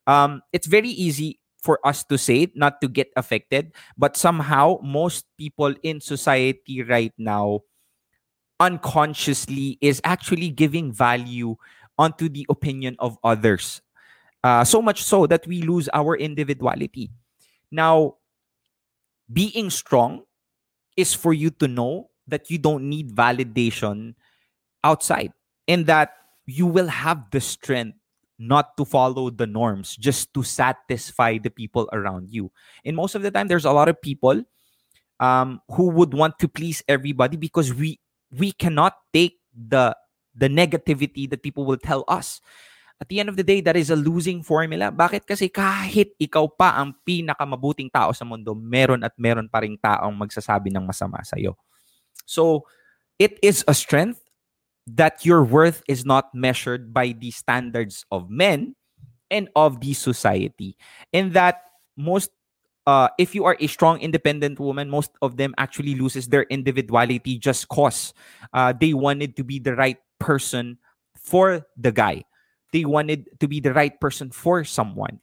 [0.07, 4.79] um it's very easy for us to say it, not to get affected but somehow
[4.83, 7.61] most people in society right now
[8.61, 11.57] unconsciously is actually giving value
[11.99, 13.83] onto the opinion of others
[14.45, 17.11] uh, so much so that we lose our individuality.
[17.73, 18.17] Now
[19.33, 20.23] being strong
[20.97, 24.15] is for you to know that you don't need validation
[24.83, 25.33] outside
[25.69, 26.13] and that
[26.47, 27.97] you will have the strength
[28.39, 32.51] not to follow the norms just to satisfy the people around you.
[32.85, 34.43] And most of the time there's a lot of people
[35.21, 39.97] um, who would want to please everybody because we we cannot take the
[40.35, 42.41] the negativity that people will tell us
[43.03, 44.89] at the end of the day that is a losing formula.
[44.95, 45.27] Bakit?
[45.27, 50.15] Kasi kahit ikaw pa ang pinakamabuting tao sa mundo meron at meron pa ring taong
[50.15, 51.59] magsasabi ng masama sa iyo
[52.27, 52.65] so
[53.19, 54.21] it is a strength
[54.87, 58.77] that your worth is not measured by the standards of men
[59.31, 60.77] and of the society.
[61.13, 61.63] And that
[61.97, 62.31] most
[62.87, 67.39] uh, if you are a strong independent woman most of them actually loses their individuality
[67.39, 68.13] just cause
[68.53, 70.77] uh, they wanted to be the right person
[71.17, 72.23] for the guy
[72.75, 75.23] they wanted to be the right person for someone.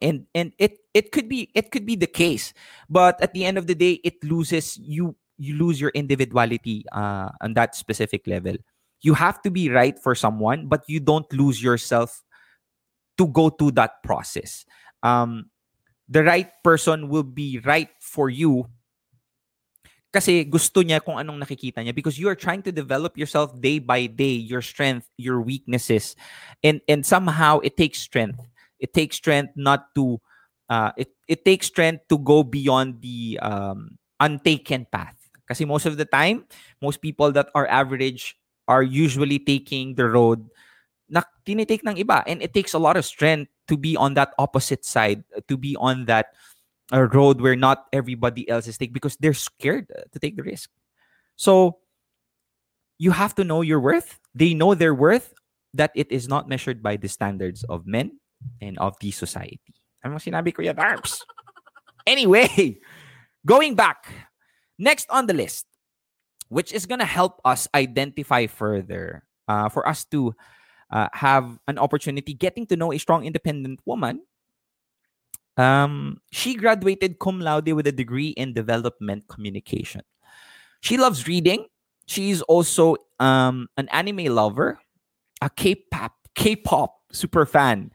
[0.00, 2.54] And and it it could be it could be the case
[2.88, 7.28] but at the end of the day it loses you you lose your individuality uh,
[7.42, 8.56] on that specific level.
[9.02, 12.22] You have to be right for someone but you don't lose yourself
[13.18, 14.64] to go to that process.
[15.02, 15.50] Um
[16.08, 18.66] the right person will be right for you
[20.10, 23.78] kasi gusto niya kung anong nakikita niya because you are trying to develop yourself day
[23.78, 26.18] by day your strength your weaknesses.
[26.66, 28.42] And and somehow it takes strength.
[28.82, 30.18] It takes strength not to
[30.66, 35.14] uh, it it takes strength to go beyond the um, untaken path.
[35.46, 36.42] Kasi most of the time
[36.82, 38.34] most people that are average
[38.66, 40.42] are usually taking the road
[41.06, 42.26] na tinitake ng iba.
[42.26, 45.78] And it takes a lot of strength to be on that opposite side to be
[45.78, 46.34] on that
[46.92, 50.70] a road where not everybody else is taking because they're scared to take the risk.
[51.36, 51.78] So
[52.98, 54.18] you have to know your worth.
[54.34, 55.32] They know their worth
[55.74, 58.18] that it is not measured by the standards of men
[58.60, 59.74] and of the society.
[60.04, 61.22] Ano sinabi ko yan, Arms?
[62.06, 62.78] Anyway,
[63.46, 64.10] going back,
[64.78, 65.66] next on the list,
[66.48, 70.34] which is gonna help us identify further, uh, for us to
[70.90, 74.20] uh, have an opportunity getting to know a strong, independent woman
[75.56, 80.02] um, she graduated cum laude with a degree in development communication.
[80.80, 81.66] She loves reading.
[82.06, 84.80] She's also um, an anime lover,
[85.42, 87.90] a K-pop K-pop super fan,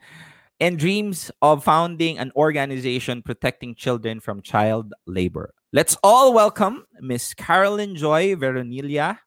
[0.60, 5.52] and dreams of founding an organization protecting children from child labor.
[5.72, 9.18] Let's all welcome Miss Carolyn Joy Veronilia.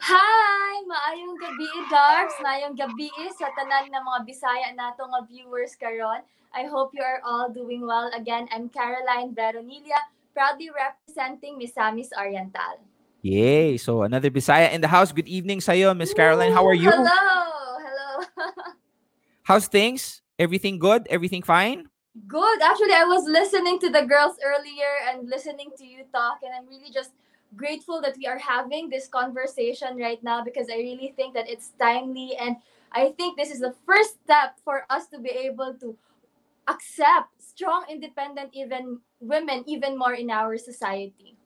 [0.00, 0.72] Hi!
[0.86, 2.36] Maayong gabi, Darbs.
[2.38, 6.22] Maayong gabi sa tanan ng mga Bisaya nato nga viewers karon.
[6.54, 8.08] I hope you are all doing well.
[8.14, 9.98] Again, I'm Caroline Veronilla,
[10.32, 12.80] proudly representing Misamis Oriental.
[13.26, 13.76] Yay!
[13.76, 15.10] So another Bisaya in the house.
[15.10, 16.54] Good evening sa'yo, Miss Caroline.
[16.54, 16.88] How are you?
[16.88, 17.10] Hello!
[17.82, 18.10] Hello!
[19.50, 20.22] How's things?
[20.38, 21.10] Everything good?
[21.10, 21.90] Everything fine?
[22.26, 22.58] Good.
[22.62, 26.70] Actually, I was listening to the girls earlier and listening to you talk, and I'm
[26.70, 27.10] really just
[27.56, 31.72] grateful that we are having this conversation right now because I really think that it's
[31.80, 32.56] timely and
[32.92, 35.96] I think this is the first step for us to be able to
[36.68, 41.36] accept strong, independent, even women, even more in our society.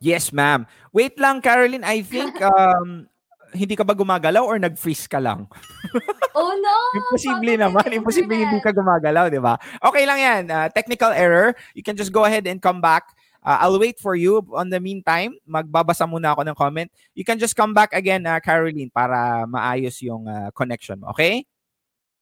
[0.00, 0.66] Yes, ma'am.
[0.92, 1.84] Wait lang, Caroline.
[1.84, 3.06] I think um,
[3.52, 5.46] hindi ka ba gumagalaw or nag-freeze ka lang?
[6.30, 6.76] Oh no!
[6.94, 7.90] Imposible naman.
[7.90, 9.58] Imposible hindi ka gumagalaw, di ba?
[9.82, 10.42] Okay lang yan.
[10.46, 11.58] Uh, technical error.
[11.74, 13.10] You can just go ahead and come back.
[13.40, 14.44] Uh, I'll wait for you.
[14.52, 16.88] On the meantime, magbabasa muna ako ng comment.
[17.16, 21.12] You can just come back again, uh, Caroline, para maayos yung uh, connection mo.
[21.16, 21.48] Okay?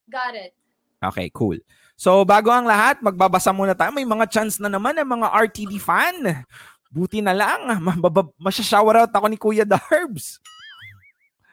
[0.06, 0.54] Got it.
[0.98, 1.58] Okay, cool.
[1.98, 3.90] So, bago ang lahat, magbabasa muna tayo.
[3.90, 6.46] May mga chance na naman ng mga RTD fan.
[6.90, 7.66] Buti na lang.
[8.46, 10.38] Masya-shower out ako ni Kuya Darbs.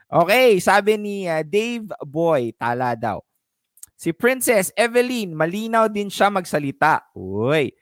[0.05, 3.25] Okay, sabi ni uh, Dave Boy, tala daw.
[3.97, 7.09] Si Princess Evelyn, malinaw din siya magsalita.
[7.17, 7.73] Uy.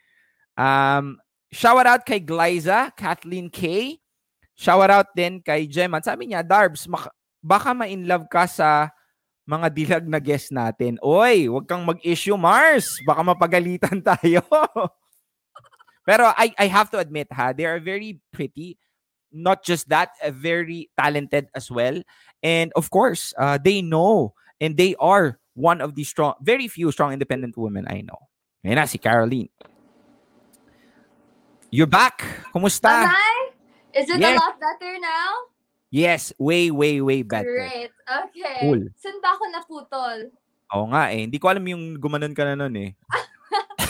[0.55, 1.19] Um,
[1.53, 3.95] shout out kay Glyza, Kathleen K.
[4.57, 6.01] Shout out din kay Gemma.
[6.01, 8.89] Sabi niya, Darbs, mak- baka ma-inlove ka sa
[9.45, 10.97] mga dilag na guest natin.
[11.03, 12.97] Oy, wag kang mag-issue, Mars.
[13.05, 14.41] Baka mapagalitan tayo.
[16.03, 18.77] Pero I, I have to admit, ha, they are very pretty.
[19.33, 21.97] Not just that, uh, very talented as well.
[22.43, 26.91] And of course, uh, they know and they are one of the strong, very few
[26.91, 28.29] strong independent women I know.
[28.63, 29.49] Ayan na, si Caroline.
[31.73, 32.21] You're back.
[32.53, 32.85] Kumusta?
[32.85, 33.49] Am I?
[33.97, 34.37] Is it Yes.
[34.37, 35.49] a lot better now?
[35.89, 37.65] Yes, way, way, way better.
[37.65, 37.89] Great.
[38.05, 38.61] Okay.
[38.61, 38.93] Cool.
[38.93, 40.17] Saan ba ako naputol?
[40.69, 41.25] Oo nga eh.
[41.25, 42.93] Hindi ko alam yung gumanon ka na nun eh.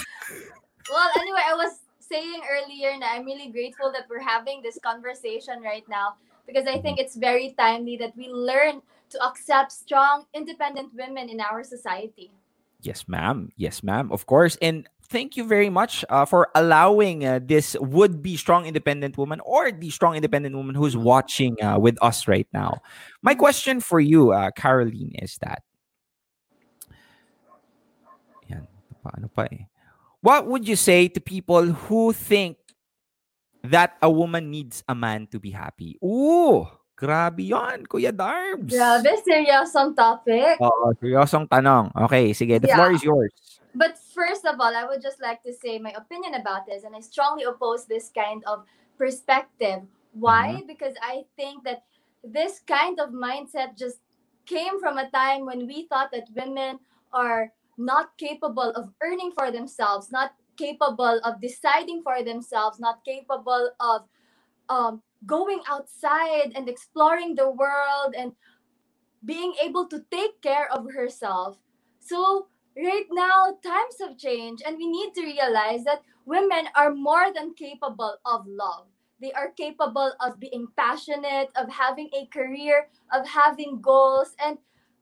[0.87, 5.59] Well, anyway, I was saying earlier na I'm really grateful that we're having this conversation
[5.59, 6.15] right now
[6.47, 8.79] because I think it's very timely that we learn
[9.11, 12.31] to accept strong, independent women in our society.
[12.83, 13.51] Yes, ma'am.
[13.55, 14.11] Yes, ma'am.
[14.11, 14.55] Of course.
[14.63, 19.37] And thank you very much uh, for allowing uh, this would be strong independent woman
[19.45, 22.81] or the strong independent woman who's watching uh, with us right now.
[23.21, 25.61] My question for you, uh, Caroline, is that
[28.49, 28.65] Yan,
[29.05, 29.69] paano pa eh.
[30.25, 32.57] What would you say to people who think
[33.61, 36.01] that a woman needs a man to be happy?
[36.01, 36.65] Ooh,
[36.97, 38.73] grabe yon, Kuya Darbs.
[38.73, 40.57] Grabe, seryosong topic.
[40.57, 41.91] Oo, seryosong tanong.
[42.07, 42.57] Okay, sige.
[42.57, 43.61] The floor is yours.
[43.75, 46.95] But first of all, I would just like to say my opinion about this, and
[46.95, 48.65] I strongly oppose this kind of
[48.97, 49.81] perspective.
[50.13, 50.61] Why?
[50.67, 51.83] Because I think that
[52.23, 53.97] this kind of mindset just
[54.45, 56.79] came from a time when we thought that women
[57.11, 63.71] are not capable of earning for themselves, not capable of deciding for themselves, not capable
[63.79, 64.03] of
[64.69, 68.33] um, going outside and exploring the world and
[69.25, 71.57] being able to take care of herself.
[71.99, 77.31] So, right now, times have changed, and we need to realize that women are more
[77.33, 78.87] than capable of love.
[79.21, 84.57] They are capable of being passionate, of having a career, of having goals, and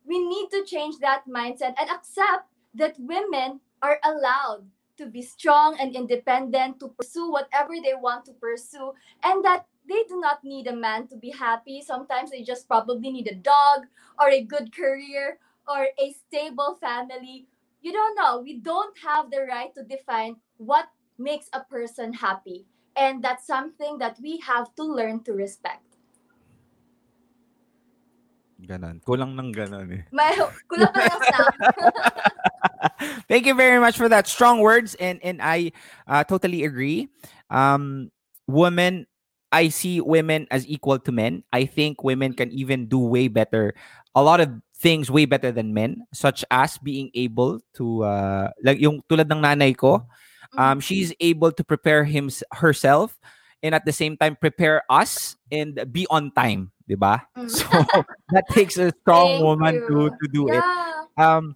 [0.05, 4.65] we need to change that mindset and accept that women are allowed
[4.97, 8.93] to be strong and independent, to pursue whatever they want to pursue,
[9.23, 11.81] and that they do not need a man to be happy.
[11.81, 13.87] Sometimes they just probably need a dog
[14.19, 17.47] or a good career or a stable family.
[17.81, 18.41] You don't know.
[18.41, 20.85] We don't have the right to define what
[21.17, 22.65] makes a person happy.
[22.95, 25.91] And that's something that we have to learn to respect.
[28.61, 29.01] Ganon.
[29.01, 30.03] Kulang ng ganon eh.
[30.13, 30.37] May
[30.69, 31.45] kulang pa.
[33.29, 35.73] Thank you very much for that strong words, and and I
[36.05, 37.09] uh, totally agree.
[37.49, 38.13] Um,
[38.45, 39.09] women,
[39.49, 41.41] I see women as equal to men.
[41.49, 43.73] I think women can even do way better,
[44.13, 48.81] a lot of things way better than men, such as being able to, uh, like
[48.81, 50.01] yung tulad ng nanay ko,
[50.57, 53.21] um, she's able to prepare him herself,
[53.61, 57.21] and at the same time prepare us and be on time, diba?
[57.47, 57.69] So
[58.33, 59.87] that takes a strong woman you.
[59.87, 60.65] to to do it.
[61.15, 61.55] Um,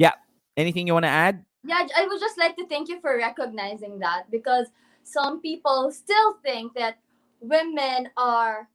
[0.00, 0.16] yeah.
[0.56, 1.44] Anything you want to add?
[1.62, 4.72] Yeah, I would just like to thank you for recognizing that because
[5.04, 6.98] some people still think that
[7.40, 8.66] women are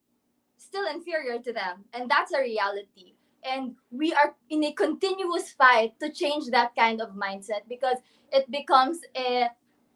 [0.58, 3.20] still inferior to them, and that's a reality.
[3.50, 7.98] And we are in a continuous fight to change that kind of mindset because
[8.32, 9.50] it becomes a,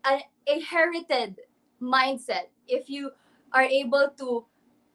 [0.06, 0.62] a, a
[1.82, 2.48] mindset.
[2.68, 3.12] If you
[3.54, 4.46] are able to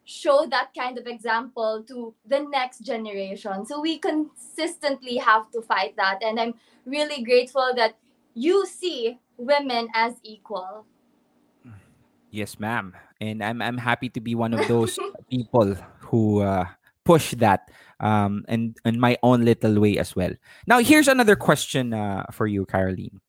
[0.04, 3.64] show that kind of example to the next generation.
[3.66, 6.22] So we consistently have to fight that.
[6.22, 7.96] And I'm really grateful that
[8.34, 10.86] you see women as equal.
[12.30, 12.96] Yes, ma'am.
[13.20, 14.98] And I'm I'm happy to be one of those
[15.30, 15.76] people
[16.08, 16.64] who uh,
[17.04, 17.70] push that
[18.02, 20.32] um, and in my own little way as well.
[20.66, 23.20] Now, here's another question uh, for you, Caroline.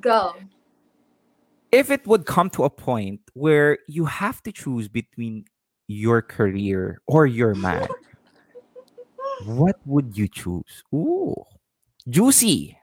[0.00, 0.34] Go.
[1.72, 5.44] If it would come to a point where you have to choose between
[5.88, 7.88] your career or your man,
[9.44, 10.84] what would you choose?
[10.94, 11.34] Ooh,
[12.08, 12.78] juicy.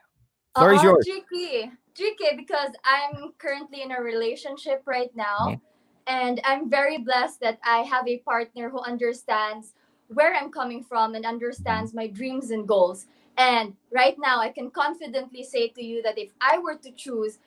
[0.54, 1.06] Floor is yours.
[1.06, 1.72] tricky.
[1.94, 5.60] Tricky because I'm currently in a relationship right now.
[6.06, 9.74] And I'm very blessed that I have a partner who understands
[10.14, 13.06] where I'm coming from and understands my dreams and goals.
[13.38, 17.38] And right now I can confidently say to you that if I were to choose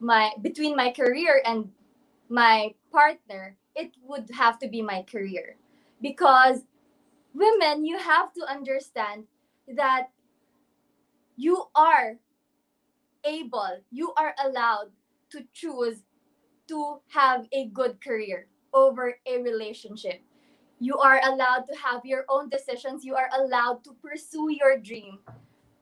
[0.00, 1.70] my between my career and
[2.28, 5.56] my partner, it would have to be my career.
[6.02, 6.62] Because
[7.34, 9.24] women, you have to understand
[9.76, 10.10] that
[11.36, 12.16] you are
[13.24, 14.90] able, you are allowed
[15.30, 16.02] to choose
[16.68, 20.22] to have a good career over a relationship.
[20.80, 23.04] You are allowed to have your own decisions.
[23.04, 25.18] You are allowed to pursue your dream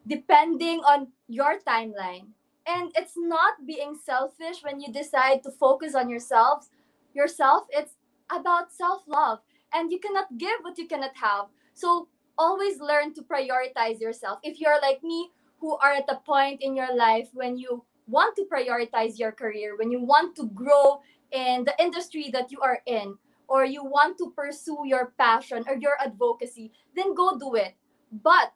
[0.06, 2.28] depending on your timeline.
[2.66, 6.70] And it's not being selfish when you decide to focus on yourselves,
[7.14, 7.66] yourself.
[7.70, 7.94] It's
[8.30, 9.40] about self-love.
[9.72, 11.46] And you cannot give what you cannot have.
[11.74, 14.38] So always learn to prioritize yourself.
[14.42, 18.36] If you're like me, who are at a point in your life when you want
[18.36, 21.00] to prioritize your career, when you want to grow
[21.32, 23.16] in the industry that you are in,
[23.48, 27.74] or you want to pursue your passion or your advocacy, then go do it.
[28.10, 28.52] But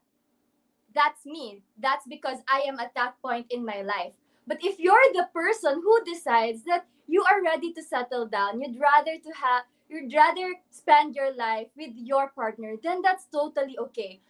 [0.94, 1.62] that's me.
[1.78, 4.12] That's because I am at that point in my life.
[4.46, 8.80] But if you're the person who decides that you are ready to settle down, you'd
[8.80, 14.20] rather to have you'd rather spend your life with your partner, then that's totally okay.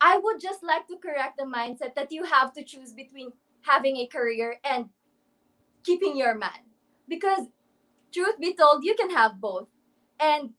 [0.00, 3.32] I would just like to correct the mindset that you have to choose between
[3.62, 4.88] having a career and
[5.84, 6.64] keeping your man.
[7.08, 7.46] Because
[8.12, 9.68] truth be told, you can have both.
[10.20, 10.50] And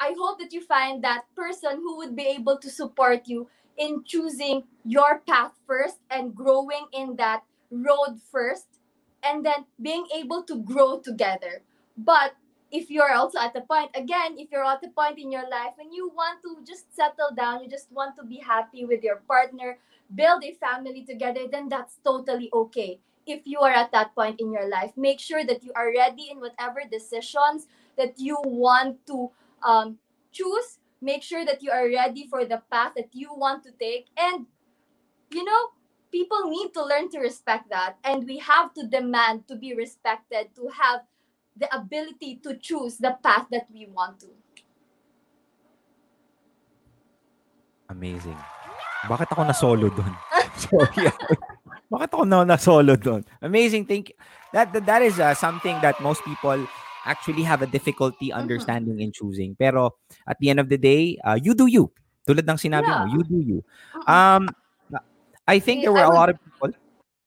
[0.00, 4.04] I hope that you find that person who would be able to support you in
[4.04, 8.66] choosing your path first and growing in that road first
[9.22, 11.62] and then being able to grow together.
[11.96, 12.34] But
[12.70, 15.72] if you're also at the point, again, if you're at the point in your life
[15.76, 19.22] when you want to just settle down, you just want to be happy with your
[19.28, 19.78] partner,
[20.14, 22.98] build a family together, then that's totally okay.
[23.26, 26.28] If you are at that point in your life, make sure that you are ready
[26.30, 27.66] in whatever decisions
[27.96, 29.30] that you want to
[29.62, 29.98] um,
[30.32, 30.78] choose.
[31.00, 34.06] Make sure that you are ready for the path that you want to take.
[34.16, 34.46] And,
[35.30, 35.76] you know,
[36.10, 37.96] people need to learn to respect that.
[38.04, 41.02] And we have to demand to be respected, to have
[41.56, 44.32] the ability to choose the path that we want to.
[47.88, 48.36] Amazing.
[49.06, 50.12] Bakit ako na-solo doon?
[50.66, 51.06] Sorry.
[51.86, 53.22] Bakit ako na na-solo doon?
[53.38, 53.86] Amazing.
[53.86, 54.16] Thank you.
[54.52, 56.66] That, that, that is uh, something that most people
[57.06, 59.54] actually have a difficulty understanding and choosing.
[59.54, 59.94] Pero
[60.26, 61.88] at the end of the day, uh, you do you.
[62.26, 63.58] Tulad ng sinabi mo, you do you.
[64.10, 64.50] Um,
[65.46, 66.74] I think there were I a would- lot of people.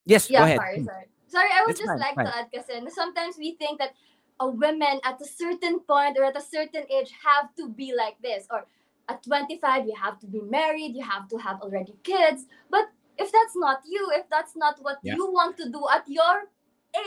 [0.03, 0.59] Yes, yeah, go ahead.
[0.59, 1.05] sorry, sorry.
[1.29, 2.25] Sorry, I would just fine, like fine.
[2.25, 3.93] to add kasi sometimes we think that
[4.41, 8.17] a women at a certain point or at a certain age have to be like
[8.19, 8.65] this or
[9.07, 12.49] at 25 you have to be married, you have to have already kids.
[12.73, 12.89] But
[13.21, 15.15] if that's not you, if that's not what Yeah.
[15.15, 16.49] you want to do at your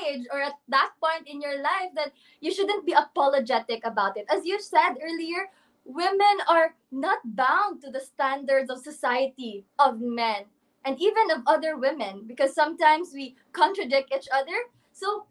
[0.07, 4.27] age or at that point in your life, that you shouldn't be apologetic about it.
[4.31, 5.51] As you said earlier,
[5.85, 10.45] women are not bound to the standards of society of men
[10.85, 14.57] and even of other women because sometimes we contradict each other.
[14.93, 15.27] So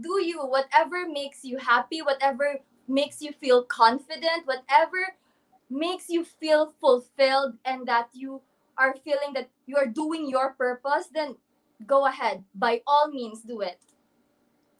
[0.00, 5.14] do you whatever makes you happy, whatever makes you feel confident, whatever
[5.70, 8.40] makes you feel fulfilled and that you
[8.76, 11.36] are feeling that you are doing your purpose, then
[11.86, 12.44] go ahead.
[12.54, 13.78] By all means do it.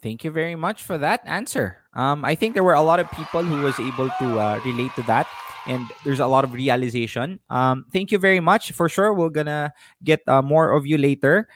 [0.02, 1.78] Thank you very much for that answer.
[1.94, 4.90] Um, I think there were a lot of people who was able to uh, relate
[4.96, 5.28] to that,
[5.66, 7.38] and there's a lot of realization.
[7.48, 8.72] Um, thank you very much.
[8.72, 9.72] For sure, we're gonna
[10.02, 11.46] get uh, more of you later.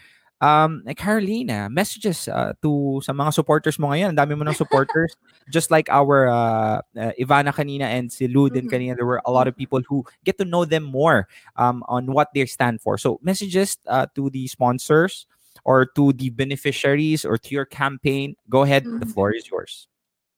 [0.41, 4.15] Um, Carolina, messages uh, to sa mga supporters mo ngayon.
[4.15, 5.17] Ang dami mo ng supporters.
[5.51, 9.33] Just like our uh, uh, Ivana kanina and si Lou din kanina, there were a
[9.33, 11.27] lot of people who get to know them more
[11.57, 12.95] um, on what they stand for.
[12.95, 15.27] So messages uh, to the sponsors
[15.65, 18.37] or to the beneficiaries or to your campaign.
[18.49, 18.85] Go ahead.
[18.85, 19.13] The Mhm.
[19.13, 19.89] floor is yours.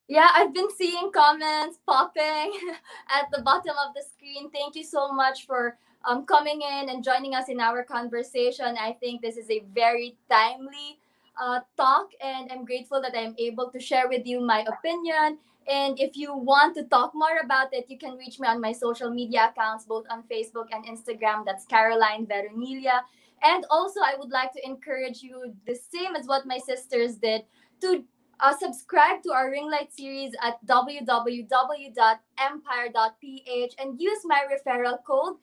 [0.09, 2.53] Yeah, I've been seeing comments popping
[3.13, 4.51] at the bottom of the screen.
[4.51, 8.77] Thank you so much for um, coming in and joining us in our conversation.
[8.81, 10.99] I think this is a very timely
[11.41, 15.39] uh, talk, and I'm grateful that I'm able to share with you my opinion.
[15.69, 18.73] And if you want to talk more about it, you can reach me on my
[18.73, 21.45] social media accounts, both on Facebook and Instagram.
[21.45, 23.05] That's Caroline Veronilia.
[23.43, 27.43] And also, I would like to encourage you, the same as what my sisters did,
[27.81, 28.05] to
[28.41, 31.45] uh, subscribe to our ring light series at www.empire.ph
[33.79, 35.37] and use my referral code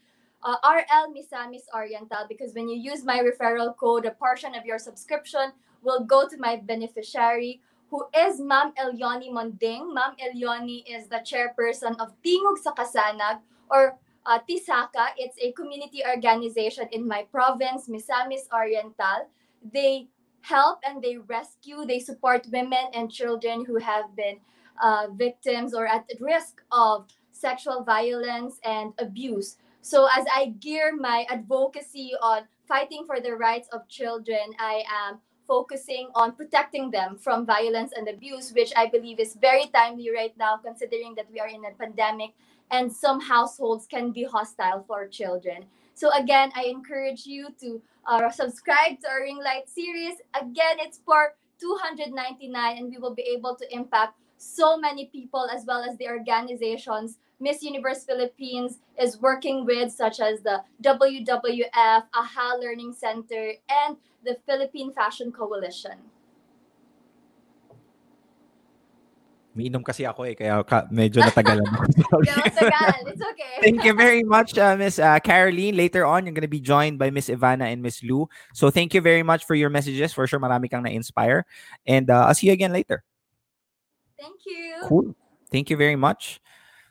[0.46, 4.78] uh, RL Misamis Oriental because when you use my referral code, a portion of your
[4.78, 9.94] subscription will go to my beneficiary who is Ma'am Elioni Monding.
[9.94, 13.40] Ma'am Elioni is the chairperson of Tingog sa Kasanag
[13.70, 15.14] or uh, Tisaka.
[15.18, 19.30] It's a community organization in my province, Misamis Oriental.
[19.74, 20.08] They
[20.42, 24.38] help and they rescue, they support women and children who have been
[24.82, 29.58] uh, victims or at risk of sexual violence and abuse.
[29.82, 35.20] So, as I gear my advocacy on fighting for the rights of children, I am
[35.48, 40.36] focusing on protecting them from violence and abuse, which I believe is very timely right
[40.38, 42.34] now, considering that we are in a pandemic
[42.72, 45.66] and some households can be hostile for children.
[45.94, 50.16] So, again, I encourage you to uh, subscribe to our Ring Light series.
[50.34, 55.66] Again, it's for 299 and we will be able to impact so many people as
[55.66, 62.58] well as the organizations Miss Universe Philippines is working with, such as the WWF, AHA
[62.62, 65.98] Learning Center, and the Philippine Fashion Coalition.
[69.56, 71.88] Umiinom kasi ako eh, kaya ka, medyo natagalan ako.
[72.28, 73.08] Matagal.
[73.08, 73.56] It's okay.
[73.64, 75.80] thank you very much, uh, Miss uh, Caroline.
[75.80, 78.28] Later on, you're going to be joined by Miss Ivana and Miss Lou.
[78.52, 80.12] So thank you very much for your messages.
[80.12, 81.48] For sure, marami kang na-inspire.
[81.88, 83.08] And uh, I'll see you again later.
[84.20, 84.76] Thank you.
[84.84, 85.16] Cool.
[85.48, 86.44] Thank you very much.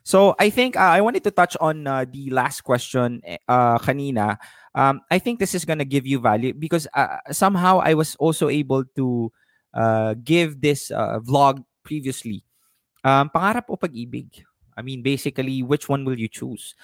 [0.04, 4.36] So I think uh, I wanted to touch on uh, the last question uh, kanina.
[4.74, 8.48] Um, I think this is gonna give you value because uh, somehow I was also
[8.48, 9.32] able to
[9.72, 12.44] uh, give this uh, vlog previously.
[13.04, 14.42] Um, pangarap o pag-ibig?
[14.76, 16.74] I mean, basically, which one will you choose?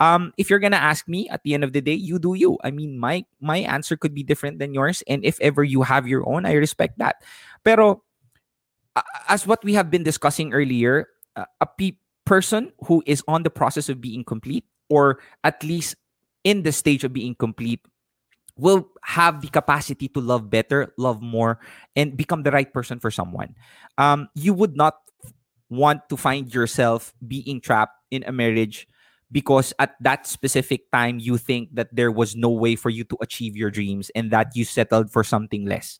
[0.00, 2.58] Um, if you're gonna ask me, at the end of the day, you do you.
[2.62, 6.06] I mean, my my answer could be different than yours, and if ever you have
[6.06, 7.24] your own, I respect that.
[7.64, 8.04] Pero
[9.28, 13.88] as what we have been discussing earlier, a pe- person who is on the process
[13.88, 15.96] of being complete, or at least
[16.44, 17.80] in the stage of being complete,
[18.56, 21.60] will have the capacity to love better, love more,
[21.94, 23.54] and become the right person for someone.
[23.96, 24.98] Um, you would not
[25.70, 28.88] want to find yourself being trapped in a marriage
[29.30, 33.16] because at that specific time you think that there was no way for you to
[33.20, 35.98] achieve your dreams and that you settled for something less.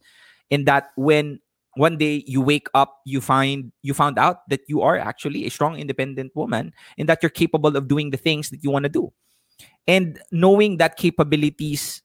[0.50, 1.40] And that when
[1.76, 5.50] one day you wake up you find you found out that you are actually a
[5.50, 8.88] strong independent woman and that you're capable of doing the things that you want to
[8.88, 9.12] do.
[9.86, 12.02] And knowing that capabilities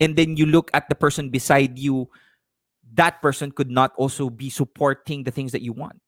[0.00, 2.08] and then you look at the person beside you
[2.92, 6.00] that person could not also be supporting the things that you want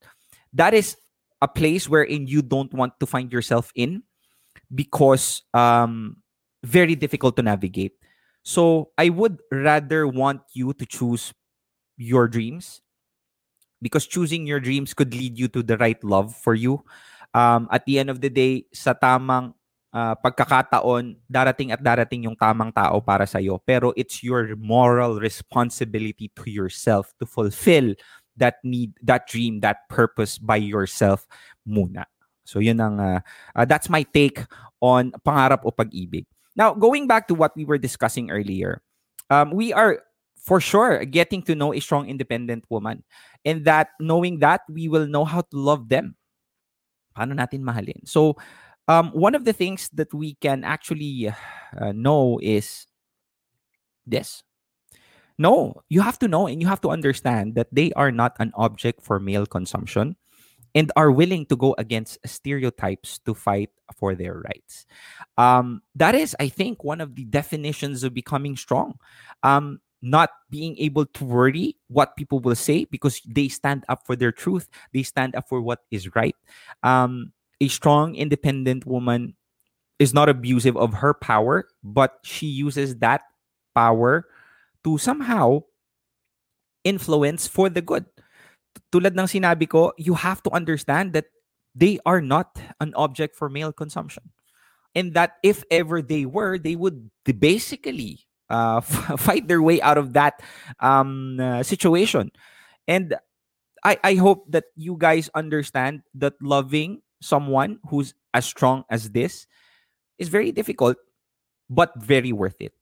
[0.56, 0.96] that is
[1.44, 4.02] a place wherein you don't want to find yourself in
[4.72, 6.16] because um
[6.64, 7.92] very difficult to navigate.
[8.42, 11.34] So i would rather want you to choose
[11.96, 12.80] your dreams
[13.82, 16.82] because choosing your dreams could lead you to the right love for you.
[17.36, 19.52] Um at the end of the day sa tamang
[19.92, 25.20] uh, pagkakataon darating at darating yung tamang tao para sa iyo pero it's your moral
[25.20, 27.92] responsibility to yourself to fulfill
[28.36, 31.26] that need, that dream, that purpose by yourself
[31.68, 32.04] muna.
[32.44, 33.20] So yun ang uh,
[33.54, 34.46] uh, that's my take
[34.80, 36.26] on pangarap o pag-ibig.
[36.56, 38.80] Now, going back to what we were discussing earlier,
[39.28, 40.00] um, we are
[40.38, 43.02] for sure getting to know a strong independent woman
[43.44, 46.14] and that knowing that we will know how to love them.
[47.18, 48.06] Paano natin mahalin?
[48.06, 48.38] So,
[48.88, 52.86] um, one of the things that we can actually uh, know is
[54.06, 54.45] this
[55.38, 58.52] no, you have to know and you have to understand that they are not an
[58.54, 60.16] object for male consumption
[60.74, 64.86] and are willing to go against stereotypes to fight for their rights.
[65.38, 68.98] Um, that is, I think, one of the definitions of becoming strong.
[69.42, 74.14] Um, not being able to worry what people will say because they stand up for
[74.14, 76.36] their truth, they stand up for what is right.
[76.82, 79.34] Um, a strong, independent woman
[79.98, 83.22] is not abusive of her power, but she uses that
[83.74, 84.26] power
[84.86, 85.66] to somehow
[86.86, 88.06] influence for the good.
[88.94, 91.26] Tulad ng sinabi ko, you have to understand that
[91.74, 94.30] they are not an object for male consumption.
[94.94, 98.80] And that if ever they were, they would basically uh,
[99.18, 100.38] fight their way out of that
[100.78, 102.30] um, uh, situation.
[102.86, 103.18] And
[103.82, 109.46] I, I hope that you guys understand that loving someone who's as strong as this
[110.16, 110.96] is very difficult,
[111.68, 112.75] but very worth it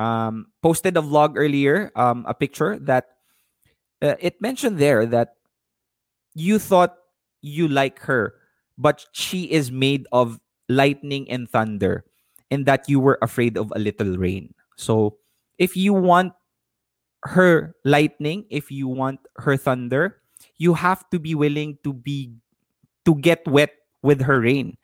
[0.00, 3.20] um, posted a vlog earlier, um, a picture that
[4.00, 5.36] uh, it mentioned there that
[6.32, 6.96] you thought
[7.44, 8.32] you like her,
[8.78, 10.40] but she is made of
[10.72, 12.08] lightning and thunder,
[12.50, 14.54] and that you were afraid of a little rain.
[14.76, 15.18] So
[15.58, 16.32] if you want
[17.28, 20.16] her lightning, if you want her thunder,
[20.56, 22.32] you have to be willing to be
[23.04, 24.78] to get wet with her rain.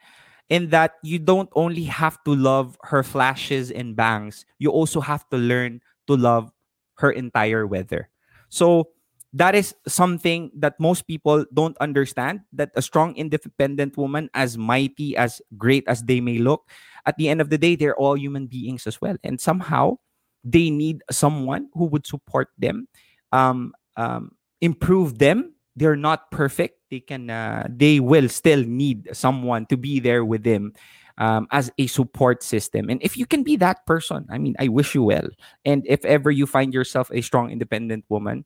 [0.48, 5.28] In that you don't only have to love her flashes and bangs, you also have
[5.30, 6.52] to learn to love
[6.98, 8.08] her entire weather.
[8.48, 8.90] So
[9.32, 15.16] that is something that most people don't understand that a strong independent woman as mighty
[15.16, 16.70] as great as they may look
[17.06, 19.16] at the end of the day they're all human beings as well.
[19.24, 19.98] And somehow
[20.44, 22.88] they need someone who would support them
[23.32, 25.54] um, um, improve them.
[25.74, 30.44] They're not perfect they can uh, they will still need someone to be there with
[30.44, 30.72] them
[31.18, 32.90] um, as a support system.
[32.90, 35.28] And if you can be that person i mean i wish you well.
[35.64, 38.44] And if ever you find yourself a strong independent woman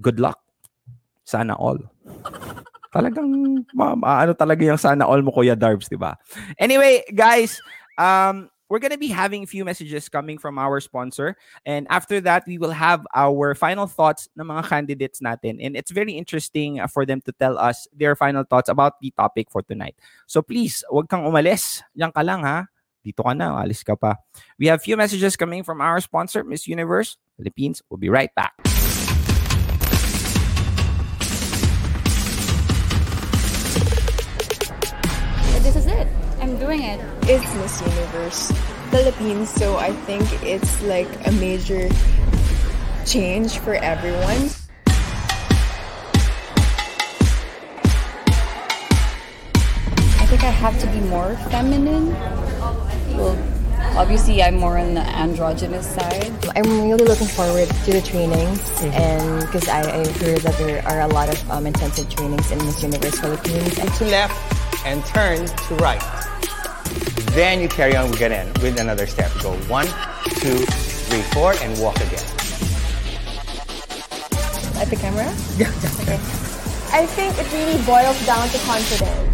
[0.00, 0.40] good luck.
[1.24, 1.78] Sana all.
[2.92, 6.18] Talagang ma- ano talaga yung sana all mo kuya Darbs di ba?
[6.58, 7.56] Anyway guys
[7.96, 11.36] um we're going to be having a few messages coming from our sponsor.
[11.68, 15.60] And after that, we will have our final thoughts ng mga candidates natin.
[15.60, 19.12] And it's very interesting uh, for them to tell us their final thoughts about the
[19.12, 20.00] topic for tonight.
[20.24, 21.84] So please, wag kang umalis.
[22.00, 22.64] Yan ka lang ha.
[23.04, 24.16] Dito ka na, alis ka pa.
[24.56, 27.84] We have few messages coming from our sponsor, Miss Universe Philippines.
[27.92, 28.56] We'll be right back.
[36.72, 37.00] Doing it.
[37.28, 38.50] It's Miss Universe
[38.90, 41.90] Philippines, so I think it's like a major
[43.04, 44.48] change for everyone.
[50.16, 52.08] I think I have to be more feminine.
[53.18, 53.36] Well,
[53.98, 56.32] obviously, I'm more on the androgynous side.
[56.56, 61.02] I'm really looking forward to the trainings, and because I, I heard that there are
[61.02, 63.78] a lot of um, intensive trainings in Miss Universe Philippines.
[63.78, 66.31] And To left and turn to right.
[67.34, 69.32] Then you carry on again with another step.
[69.40, 69.86] Go one,
[70.36, 70.58] two,
[71.08, 72.24] three, four, and walk again.
[74.76, 75.32] At the camera?
[75.56, 75.72] Yeah.
[76.02, 76.20] Okay.
[76.92, 79.31] I think it really boils down to confidence.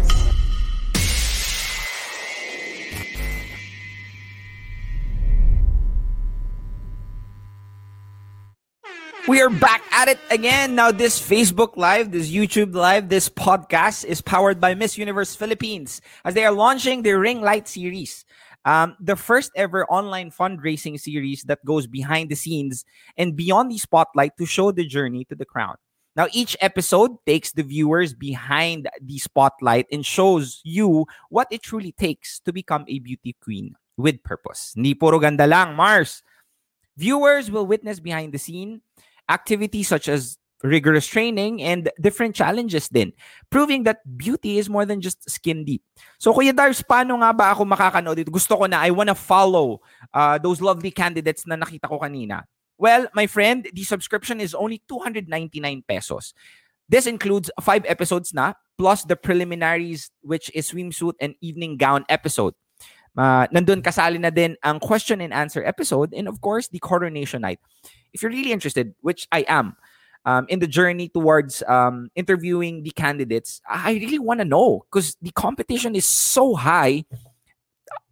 [9.29, 10.73] We are back at it again.
[10.73, 16.01] Now, this Facebook Live, this YouTube Live, this podcast is powered by Miss Universe Philippines
[16.25, 18.25] as they are launching their Ring Light series.
[18.65, 22.85] Um, the first ever online fundraising series that goes behind the scenes
[23.17, 25.75] and beyond the spotlight to show the journey to the crown.
[26.15, 31.91] Now, each episode takes the viewers behind the spotlight and shows you what it truly
[31.91, 34.73] takes to become a beauty queen with purpose.
[34.75, 36.23] Ni puro ganda lang, Mars.
[36.97, 38.81] Viewers will witness behind the scene
[39.29, 43.13] activities such as rigorous training and different challenges din,
[43.49, 45.81] proving that beauty is more than just skin deep.
[46.19, 48.31] So Kuya Darbs, paano nga ba ako makakanood dito?
[48.33, 49.79] Gusto ko na, I wanna follow
[50.11, 52.43] uh, those lovely candidates na nakita ko kanina.
[52.79, 56.33] Well, my friend, the subscription is only 299 pesos.
[56.87, 62.55] This includes five episodes na, plus the preliminaries, which is swimsuit and evening gown episode.
[63.19, 67.43] Uh, nandun kasali na din ang question and answer episode and of course the coronation
[67.43, 67.59] night.
[68.15, 69.75] If you're really interested, which I am,
[70.23, 75.17] um, in the journey towards um, interviewing the candidates, I really want to know because
[75.21, 77.03] the competition is so high.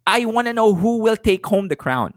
[0.06, 2.12] I want to know who will take home the crown.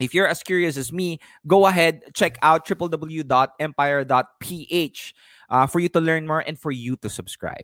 [0.00, 5.14] If you're as curious as me, go ahead, check out www.empire.ph
[5.48, 7.62] uh, for you to learn more and for you to subscribe.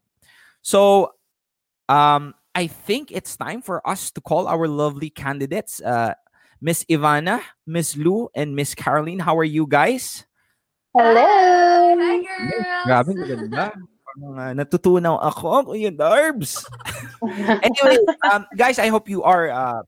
[0.63, 1.15] So,
[1.89, 5.81] um, I think it's time for us to call our lovely candidates.
[5.81, 6.13] Uh,
[6.61, 9.19] Miss Ivana, Miss Lou, and Miss Caroline.
[9.19, 10.25] How are you guys?
[10.95, 11.97] Hello!
[11.97, 12.85] Hi, girls!
[12.85, 13.73] Grabe, maganda.
[13.73, 16.61] Parang, uh, natutunaw ako, Kuya Darbs.
[17.65, 17.97] anyway,
[18.29, 19.83] um, guys, I hope you are uh,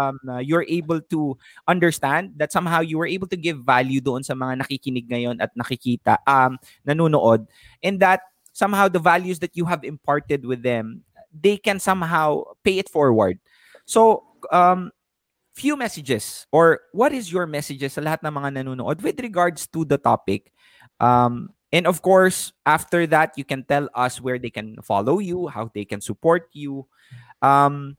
[0.00, 1.36] um, uh, you're able to
[1.68, 5.52] understand that somehow you were able to give value doon sa mga nakikinig ngayon at
[5.54, 6.56] nakikita, um,
[6.88, 7.44] nanonood,
[7.84, 8.24] and that
[8.56, 13.38] somehow the values that you have imparted with them, they can somehow pay it forward.
[13.84, 14.92] So, um,
[15.58, 19.82] few messages or what is your messages sa lahat ng mga nanonood with regards to
[19.82, 20.54] the topic?
[21.02, 25.50] Um and of course after that you can tell us where they can follow you
[25.50, 26.86] how they can support you.
[27.42, 27.98] Um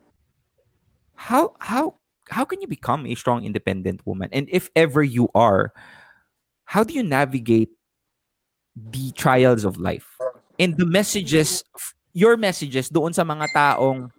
[1.19, 1.99] how how
[2.31, 4.31] how can you become a strong independent woman?
[4.31, 5.75] And if ever you are
[6.63, 7.75] how do you navigate
[8.71, 10.07] the trials of life?
[10.55, 11.63] And the messages
[12.13, 14.09] your messages doon sa mga taong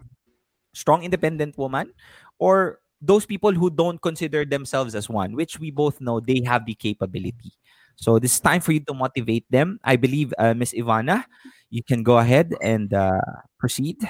[0.74, 1.90] strong independent woman
[2.38, 6.64] or those people who don't consider themselves as one which we both know they have
[6.66, 7.56] the capability
[8.00, 9.78] So this is time for you to motivate them.
[9.84, 11.28] I believe, uh, Miss Ivana,
[11.68, 13.20] you can go ahead and uh,
[13.60, 14.00] proceed.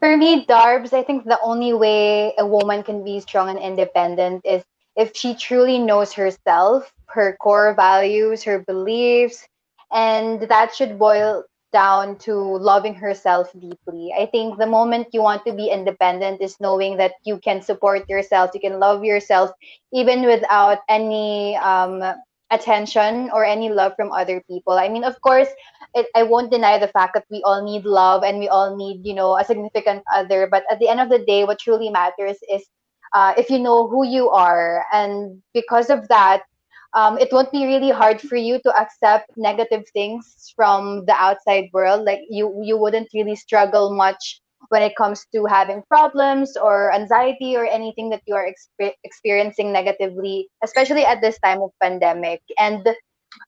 [0.00, 4.44] For me, Darbs, I think the only way a woman can be strong and independent
[4.44, 4.62] is
[4.94, 9.48] if she truly knows herself, her core values, her beliefs,
[9.90, 11.44] and that should boil
[11.76, 14.08] down to loving herself deeply.
[14.16, 18.08] I think the moment you want to be independent is knowing that you can support
[18.08, 19.50] yourself, you can love yourself
[19.92, 22.00] even without any um,
[22.50, 24.80] attention or any love from other people.
[24.80, 25.48] I mean, of course,
[25.92, 29.04] it, I won't deny the fact that we all need love and we all need,
[29.04, 30.48] you know, a significant other.
[30.50, 32.64] But at the end of the day, what truly matters is
[33.12, 34.84] uh, if you know who you are.
[34.92, 36.42] And because of that,
[36.94, 41.64] um, it won't be really hard for you to accept negative things from the outside
[41.72, 42.04] world.
[42.04, 47.56] Like you, you wouldn't really struggle much when it comes to having problems or anxiety
[47.56, 52.42] or anything that you are exp- experiencing negatively, especially at this time of pandemic.
[52.58, 52.88] And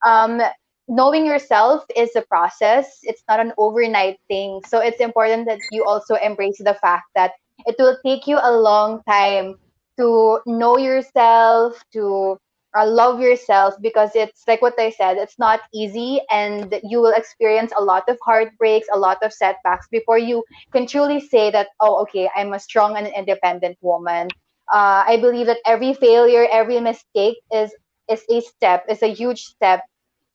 [0.04, 0.40] um,
[0.88, 2.98] knowing yourself is a process.
[3.02, 4.60] It's not an overnight thing.
[4.66, 7.32] So it's important that you also embrace the fact that
[7.66, 9.56] it will take you a long time
[9.98, 12.38] to know yourself, to
[12.78, 17.14] uh, love yourself because it's like what I said, it's not easy and you will
[17.14, 21.68] experience a lot of heartbreaks, a lot of setbacks before you can truly say that,
[21.80, 24.28] oh, okay, I'm a strong and independent woman.
[24.72, 27.74] Uh, I believe that every failure, every mistake is
[28.08, 29.82] is a step, is a huge step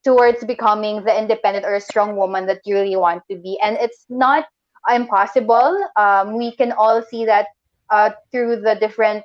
[0.03, 3.59] towards becoming the independent or strong woman that you really want to be.
[3.63, 4.45] And it's not
[4.89, 5.77] impossible.
[5.97, 7.47] Um, we can all see that
[7.89, 9.23] uh, through the different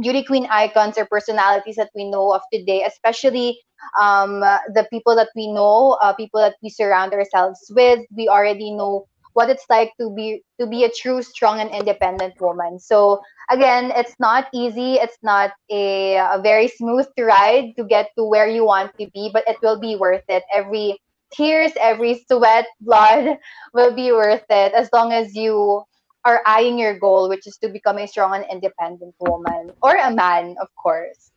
[0.00, 3.60] beauty queen icons or personalities that we know of today, especially
[4.00, 8.00] um, the people that we know, uh, people that we surround ourselves with.
[8.16, 12.34] We already know what it's like to be to be a true, strong, and independent
[12.40, 12.78] woman.
[12.78, 13.20] So
[13.50, 14.94] again, it's not easy.
[14.94, 19.30] It's not a, a very smooth ride to get to where you want to be,
[19.32, 20.44] but it will be worth it.
[20.54, 20.98] Every
[21.32, 23.38] tears, every sweat, blood
[23.74, 25.82] will be worth it as long as you
[26.24, 30.10] are eyeing your goal, which is to become a strong and independent woman or a
[30.10, 31.30] man, of course.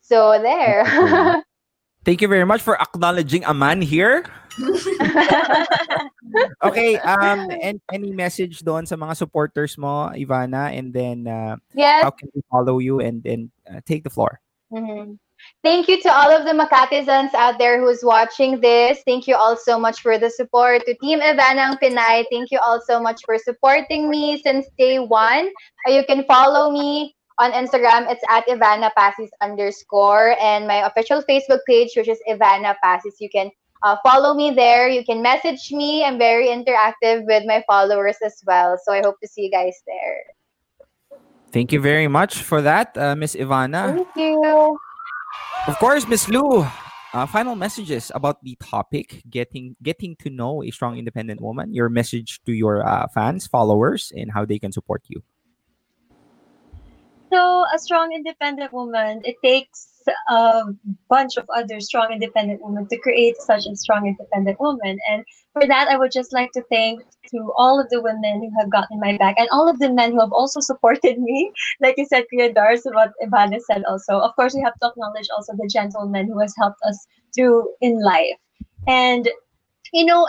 [0.00, 0.84] So there.
[2.04, 4.26] Thank you very much for acknowledging a man here.
[6.62, 12.02] okay, um and any message doon sa mga supporters mo, Ivana, and then uh, Yes.
[12.02, 14.42] how can we follow you and then uh, take the floor?
[14.68, 15.16] Mhm.
[15.62, 19.02] Thank you to all of the Makatizans out there who's watching this.
[19.06, 20.84] Thank you all so much for the support.
[20.86, 25.48] To Team Ivanang Pinay, thank you all so much for supporting me since day one.
[25.86, 28.10] Uh, You can follow me on Instagram.
[28.10, 33.20] It's at Ivana Pasis underscore and my official Facebook page, which is Ivana Pasis.
[33.20, 33.50] You can
[33.82, 34.88] uh, follow me there.
[34.88, 36.04] You can message me.
[36.04, 38.78] I'm very interactive with my followers as well.
[38.82, 40.22] So I hope to see you guys there.
[41.52, 43.94] Thank you very much for that, uh, Miss Ivana.
[43.94, 44.78] Thank you.
[45.66, 46.66] Of course, Miss Lou.
[47.12, 51.74] Uh, final messages about the topic: getting getting to know a strong, independent woman.
[51.74, 55.22] Your message to your uh, fans, followers, and how they can support you.
[57.32, 59.88] So, a strong, independent woman, it takes
[60.28, 60.64] a
[61.08, 64.98] bunch of other strong, independent women to create such a strong, independent woman.
[65.08, 68.50] And for that, I would just like to thank to all of the women who
[68.58, 71.52] have gotten my back and all of the men who have also supported me.
[71.80, 74.18] Like you said, Kuya Darbs, what Ivana said also.
[74.18, 78.00] Of course, we have to acknowledge also the gentleman who has helped us through in
[78.02, 78.36] life.
[78.86, 79.28] And,
[79.92, 80.26] you know,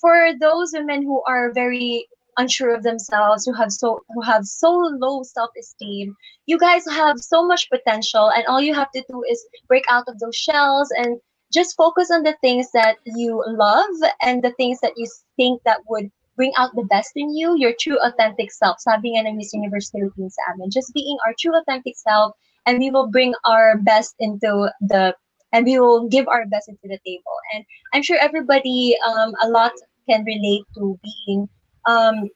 [0.00, 2.08] for those women who are very
[2.38, 6.14] unsure of themselves who have so who have so low self-esteem
[6.44, 10.04] you guys have so much potential and all you have to do is break out
[10.06, 11.18] of those shells and
[11.52, 15.80] just focus on the things that you love and the things that you think that
[15.88, 18.78] would bring out the best in you your true authentic self.
[18.80, 22.36] Sabi nga ng Miss Universe Philippines sa amin just being our true authentic self
[22.66, 25.14] and we will bring our best into the
[25.52, 27.36] and we will give our best into the table.
[27.54, 29.72] And i'm sure everybody um, a lot
[30.08, 31.48] can relate to being
[31.86, 32.28] um,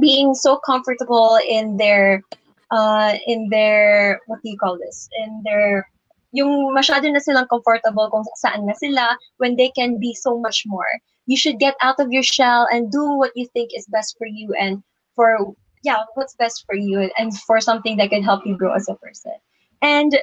[0.00, 2.22] being so comfortable in their
[2.70, 5.08] uh, in their what do you call this?
[5.20, 5.86] In their
[6.32, 10.64] yung masyado na silang comfortable kung saan na sila when they can be so much
[10.66, 10.88] more
[11.26, 14.26] you should get out of your shell and do what you think is best for
[14.26, 14.82] you and
[15.14, 15.38] for
[15.84, 18.96] yeah what's best for you and for something that can help you grow as a
[18.96, 19.36] person
[19.82, 20.16] and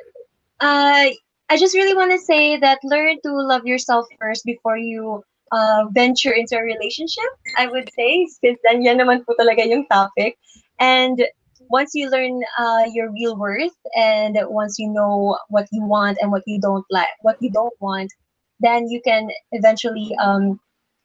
[0.60, 1.10] uh,
[1.50, 5.86] I just really want to say that learn to love yourself first before you uh,
[5.92, 7.26] venture into a relationship,
[7.58, 10.38] I would say, since then yan naman po talaga yung topic.
[10.80, 11.26] And
[11.70, 16.32] once you learn uh, your real worth and once you know what you want and
[16.32, 18.12] what you don't like, what you don't want,
[18.60, 20.60] then you can eventually um,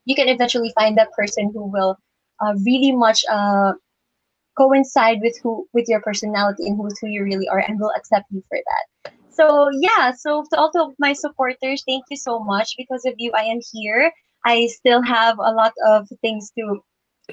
[0.06, 1.96] you can eventually find that person who will
[2.40, 3.72] uh, really much uh,
[4.56, 8.26] coincide with who with your personality and who's who you really are and will accept
[8.30, 9.12] you for that.
[9.30, 12.74] So yeah, so to all of my supporters, thank you so much.
[12.78, 14.12] Because of you, I am here.
[14.46, 16.80] I still have a lot of things to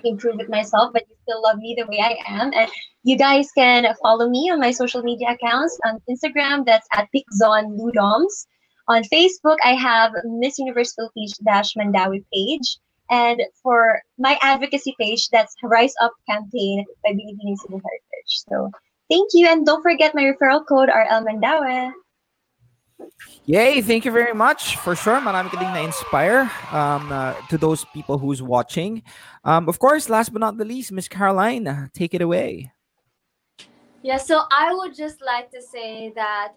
[0.03, 2.51] improve with myself, but you still love me the way I am.
[2.53, 2.69] And
[3.03, 6.65] you guys can follow me on my social media accounts on Instagram.
[6.65, 8.47] That's at Piczon Ludoms.
[8.87, 11.39] On Facebook, I have Miss Universe Philippines
[11.77, 12.77] Mandaue page.
[13.09, 18.31] And for my advocacy page, that's Rise Up Campaign by Binibining Civil Heritage.
[18.49, 18.71] So
[19.09, 19.47] thank you.
[19.47, 21.91] And don't forget my referral code, RL Mandaue.
[23.45, 23.81] Yay!
[23.81, 24.77] Thank you very much.
[24.77, 29.03] For sure, marami ka ding na-inspire um, uh, to those people who's watching.
[29.43, 32.71] Um, of course, last but not the least, Miss Caroline, take it away.
[34.01, 36.53] Yeah, so I would just like to say that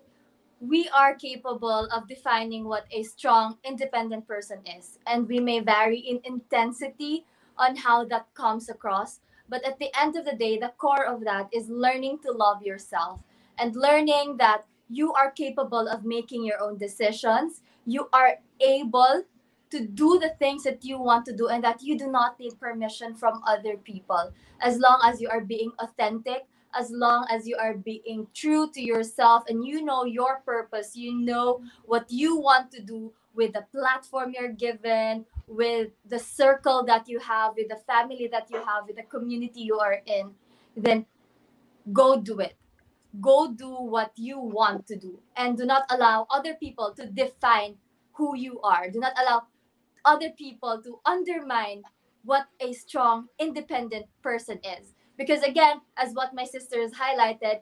[0.61, 4.99] we are capable of defining what a strong, independent person is.
[5.07, 7.27] And we may vary in intensity
[7.59, 9.21] on how that comes across.
[9.49, 12.63] But at the end of the day, the core of that is learning to love
[12.63, 13.21] yourself
[13.59, 17.63] and learning that you are capable of making your own decisions.
[17.87, 19.25] You are able
[19.71, 22.59] to do the things that you want to do and that you do not need
[22.61, 27.57] permission from other people as long as you are being authentic as long as you
[27.57, 32.71] are being true to yourself and you know your purpose you know what you want
[32.71, 37.81] to do with the platform you're given with the circle that you have with the
[37.87, 40.31] family that you have with the community you are in
[40.77, 41.05] then
[41.93, 42.55] go do it
[43.21, 45.21] go do what you want to do.
[45.37, 47.77] And do not allow other people to define
[48.13, 48.91] who you are.
[48.91, 49.45] Do not allow
[50.05, 51.83] other people to undermine
[52.25, 54.95] what a strong independent person is.
[55.17, 57.61] Because again as what my sister has highlighted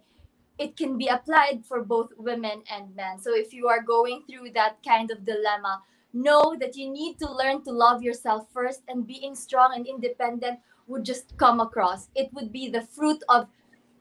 [0.59, 3.19] it can be applied for both women and men.
[3.19, 5.83] So if you are going through that kind of dilemma
[6.13, 10.61] know that you need to learn to love yourself first and being strong and independent
[10.87, 12.09] would just come across.
[12.15, 13.49] It would be the fruit of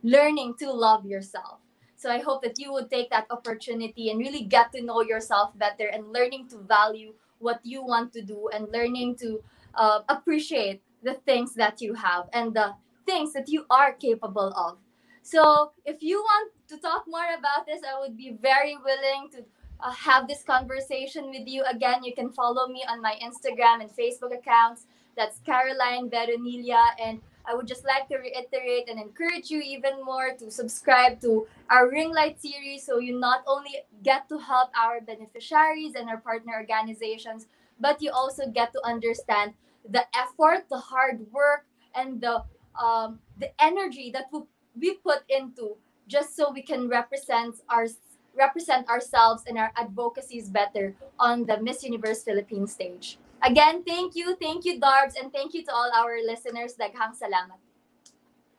[0.02, 1.58] learning to love yourself
[1.96, 5.56] so i hope that you would take that opportunity and really get to know yourself
[5.58, 9.42] better and learning to value what you want to do and learning to
[9.74, 12.74] uh, appreciate the things that you have and the
[13.06, 14.78] things that you are capable of.
[15.22, 19.44] So, if you want to talk more about this, I would be very willing to
[19.80, 21.64] uh, have this conversation with you.
[21.64, 24.86] Again, you can follow me on my Instagram and Facebook accounts.
[25.16, 26.82] That's Caroline Veronilia.
[27.00, 31.46] And I would just like to reiterate and encourage you even more to subscribe to
[31.70, 36.18] our Ring Light series so you not only get to help our beneficiaries and our
[36.18, 37.46] partner organizations,
[37.80, 39.54] but you also get to understand
[39.88, 42.44] the effort, the hard work, and the
[42.80, 44.30] um, the energy that
[44.78, 45.76] we put into
[46.08, 47.86] just so we can represent our
[48.34, 53.18] represent ourselves and our advocacies better on the Miss Universe Philippines stage.
[53.42, 56.74] Again, thank you, thank you, Darbs, and thank you to all our listeners.
[56.78, 57.58] Daghang salamat.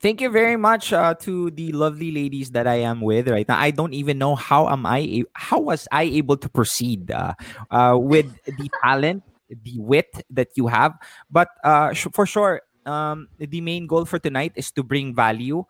[0.02, 3.58] Thank you very much uh, to the lovely ladies that I am with right now.
[3.58, 7.34] I don't even know how am I how was I able to proceed uh,
[7.72, 10.92] uh, with the talent, the wit that you have.
[11.32, 15.64] But uh, for sure, um, the main goal for tonight is to bring value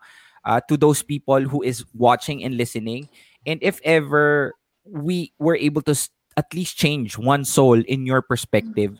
[0.44, 3.08] uh, to those people who is watching and listening.
[3.46, 4.54] And if ever
[4.84, 8.98] we were able to s- at least change one soul in your perspective,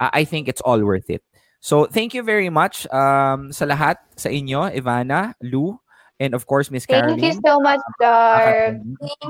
[0.00, 1.22] I, I think it's all worth it.
[1.60, 5.78] So thank you very much um, sa lahat sa inyo, Ivana, Lou,
[6.20, 7.18] and of course Miss Caroline.
[7.18, 8.78] Thank you so much, Dar.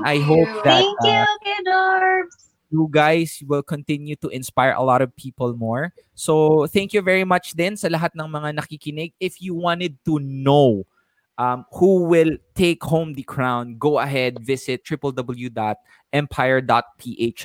[0.05, 2.21] I hope that Thank you, uh,
[2.69, 5.93] you guys will continue to inspire a lot of people more.
[6.13, 9.17] So, thank you very much din sa lahat ng mga nakikinig.
[9.17, 10.85] If you wanted to know
[11.39, 15.79] um, who will take home the crown, go ahead, visit www.empire.ph.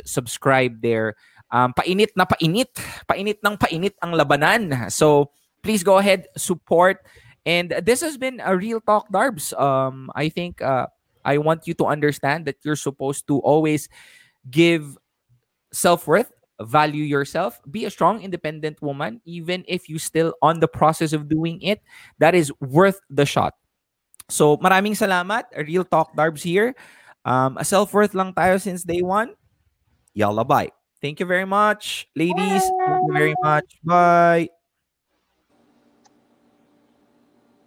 [0.05, 1.14] Subscribe there.
[1.55, 2.74] Um, painit na painit.
[3.07, 4.90] Painit ng painit ang labanan.
[4.90, 5.30] So,
[5.62, 6.99] please go ahead, support.
[7.47, 9.55] And this has been a real talk, Darbs.
[9.59, 10.88] Um, I think uh,
[11.24, 13.88] I want you to understand that you're supposed to always
[14.51, 14.99] give
[15.72, 20.68] self worth, value yourself, be a strong, independent woman, even if you still on the
[20.68, 21.80] process of doing it.
[22.18, 23.55] That is worth the shot.
[24.29, 25.49] So maraming salamat.
[25.53, 26.72] A real talk darbs here.
[27.25, 29.33] Um, a self worth lang tayo since day one.
[30.12, 30.70] Yalla bye.
[31.05, 32.64] Thank you very much, ladies.
[32.64, 33.68] Thank you very much.
[33.85, 34.49] Bye.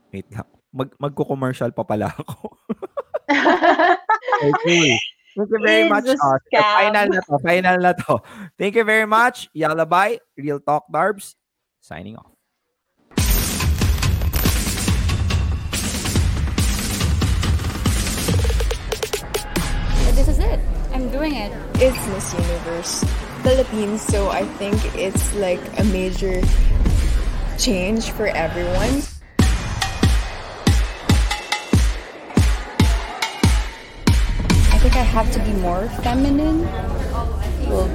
[0.10, 0.50] Wait lang.
[0.74, 2.58] Mag magko-commercial pa pala ako.
[4.50, 4.98] okay.
[5.38, 6.10] Thank you very much.
[6.10, 6.66] scam.
[6.82, 7.34] final na to.
[7.46, 8.14] Final na to.
[8.58, 9.54] Thank you very much.
[9.54, 10.18] Yalla bye.
[10.34, 11.38] Real Talk Darbs.
[11.78, 12.37] Signing off.
[21.18, 21.52] Doing it.
[21.82, 23.04] It's Miss Universe
[23.42, 26.44] Philippines, so I think it's like a major
[27.58, 29.02] change for everyone.
[34.70, 36.62] I think think I have to be more feminine.
[37.68, 37.92] Well,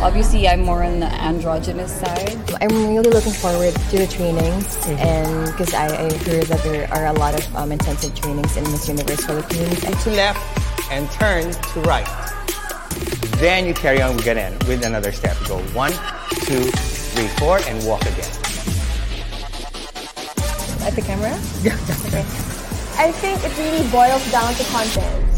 [0.00, 2.38] obviously, I'm more on the androgynous side.
[2.62, 7.06] I'm really looking forward to the trainings, and because I, I heard that there are
[7.06, 9.80] a lot of um, intensive trainings in Miss Universe Philippines.
[10.04, 10.40] To left
[10.90, 12.08] and turn to right.
[13.40, 15.34] Then you carry on, we get in with another step.
[15.48, 15.92] Go one,
[16.44, 18.28] two, three, four, and walk again.
[20.84, 21.32] At the camera?
[21.64, 21.72] Yeah.
[22.04, 22.20] Okay.
[23.00, 25.30] I think it really boils down to confidence.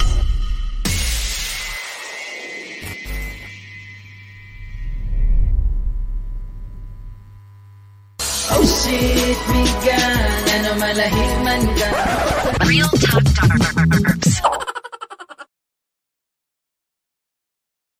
[8.50, 10.18] Oh shit, migan,
[10.58, 14.81] ano malahig man ka Real Talk Darbs.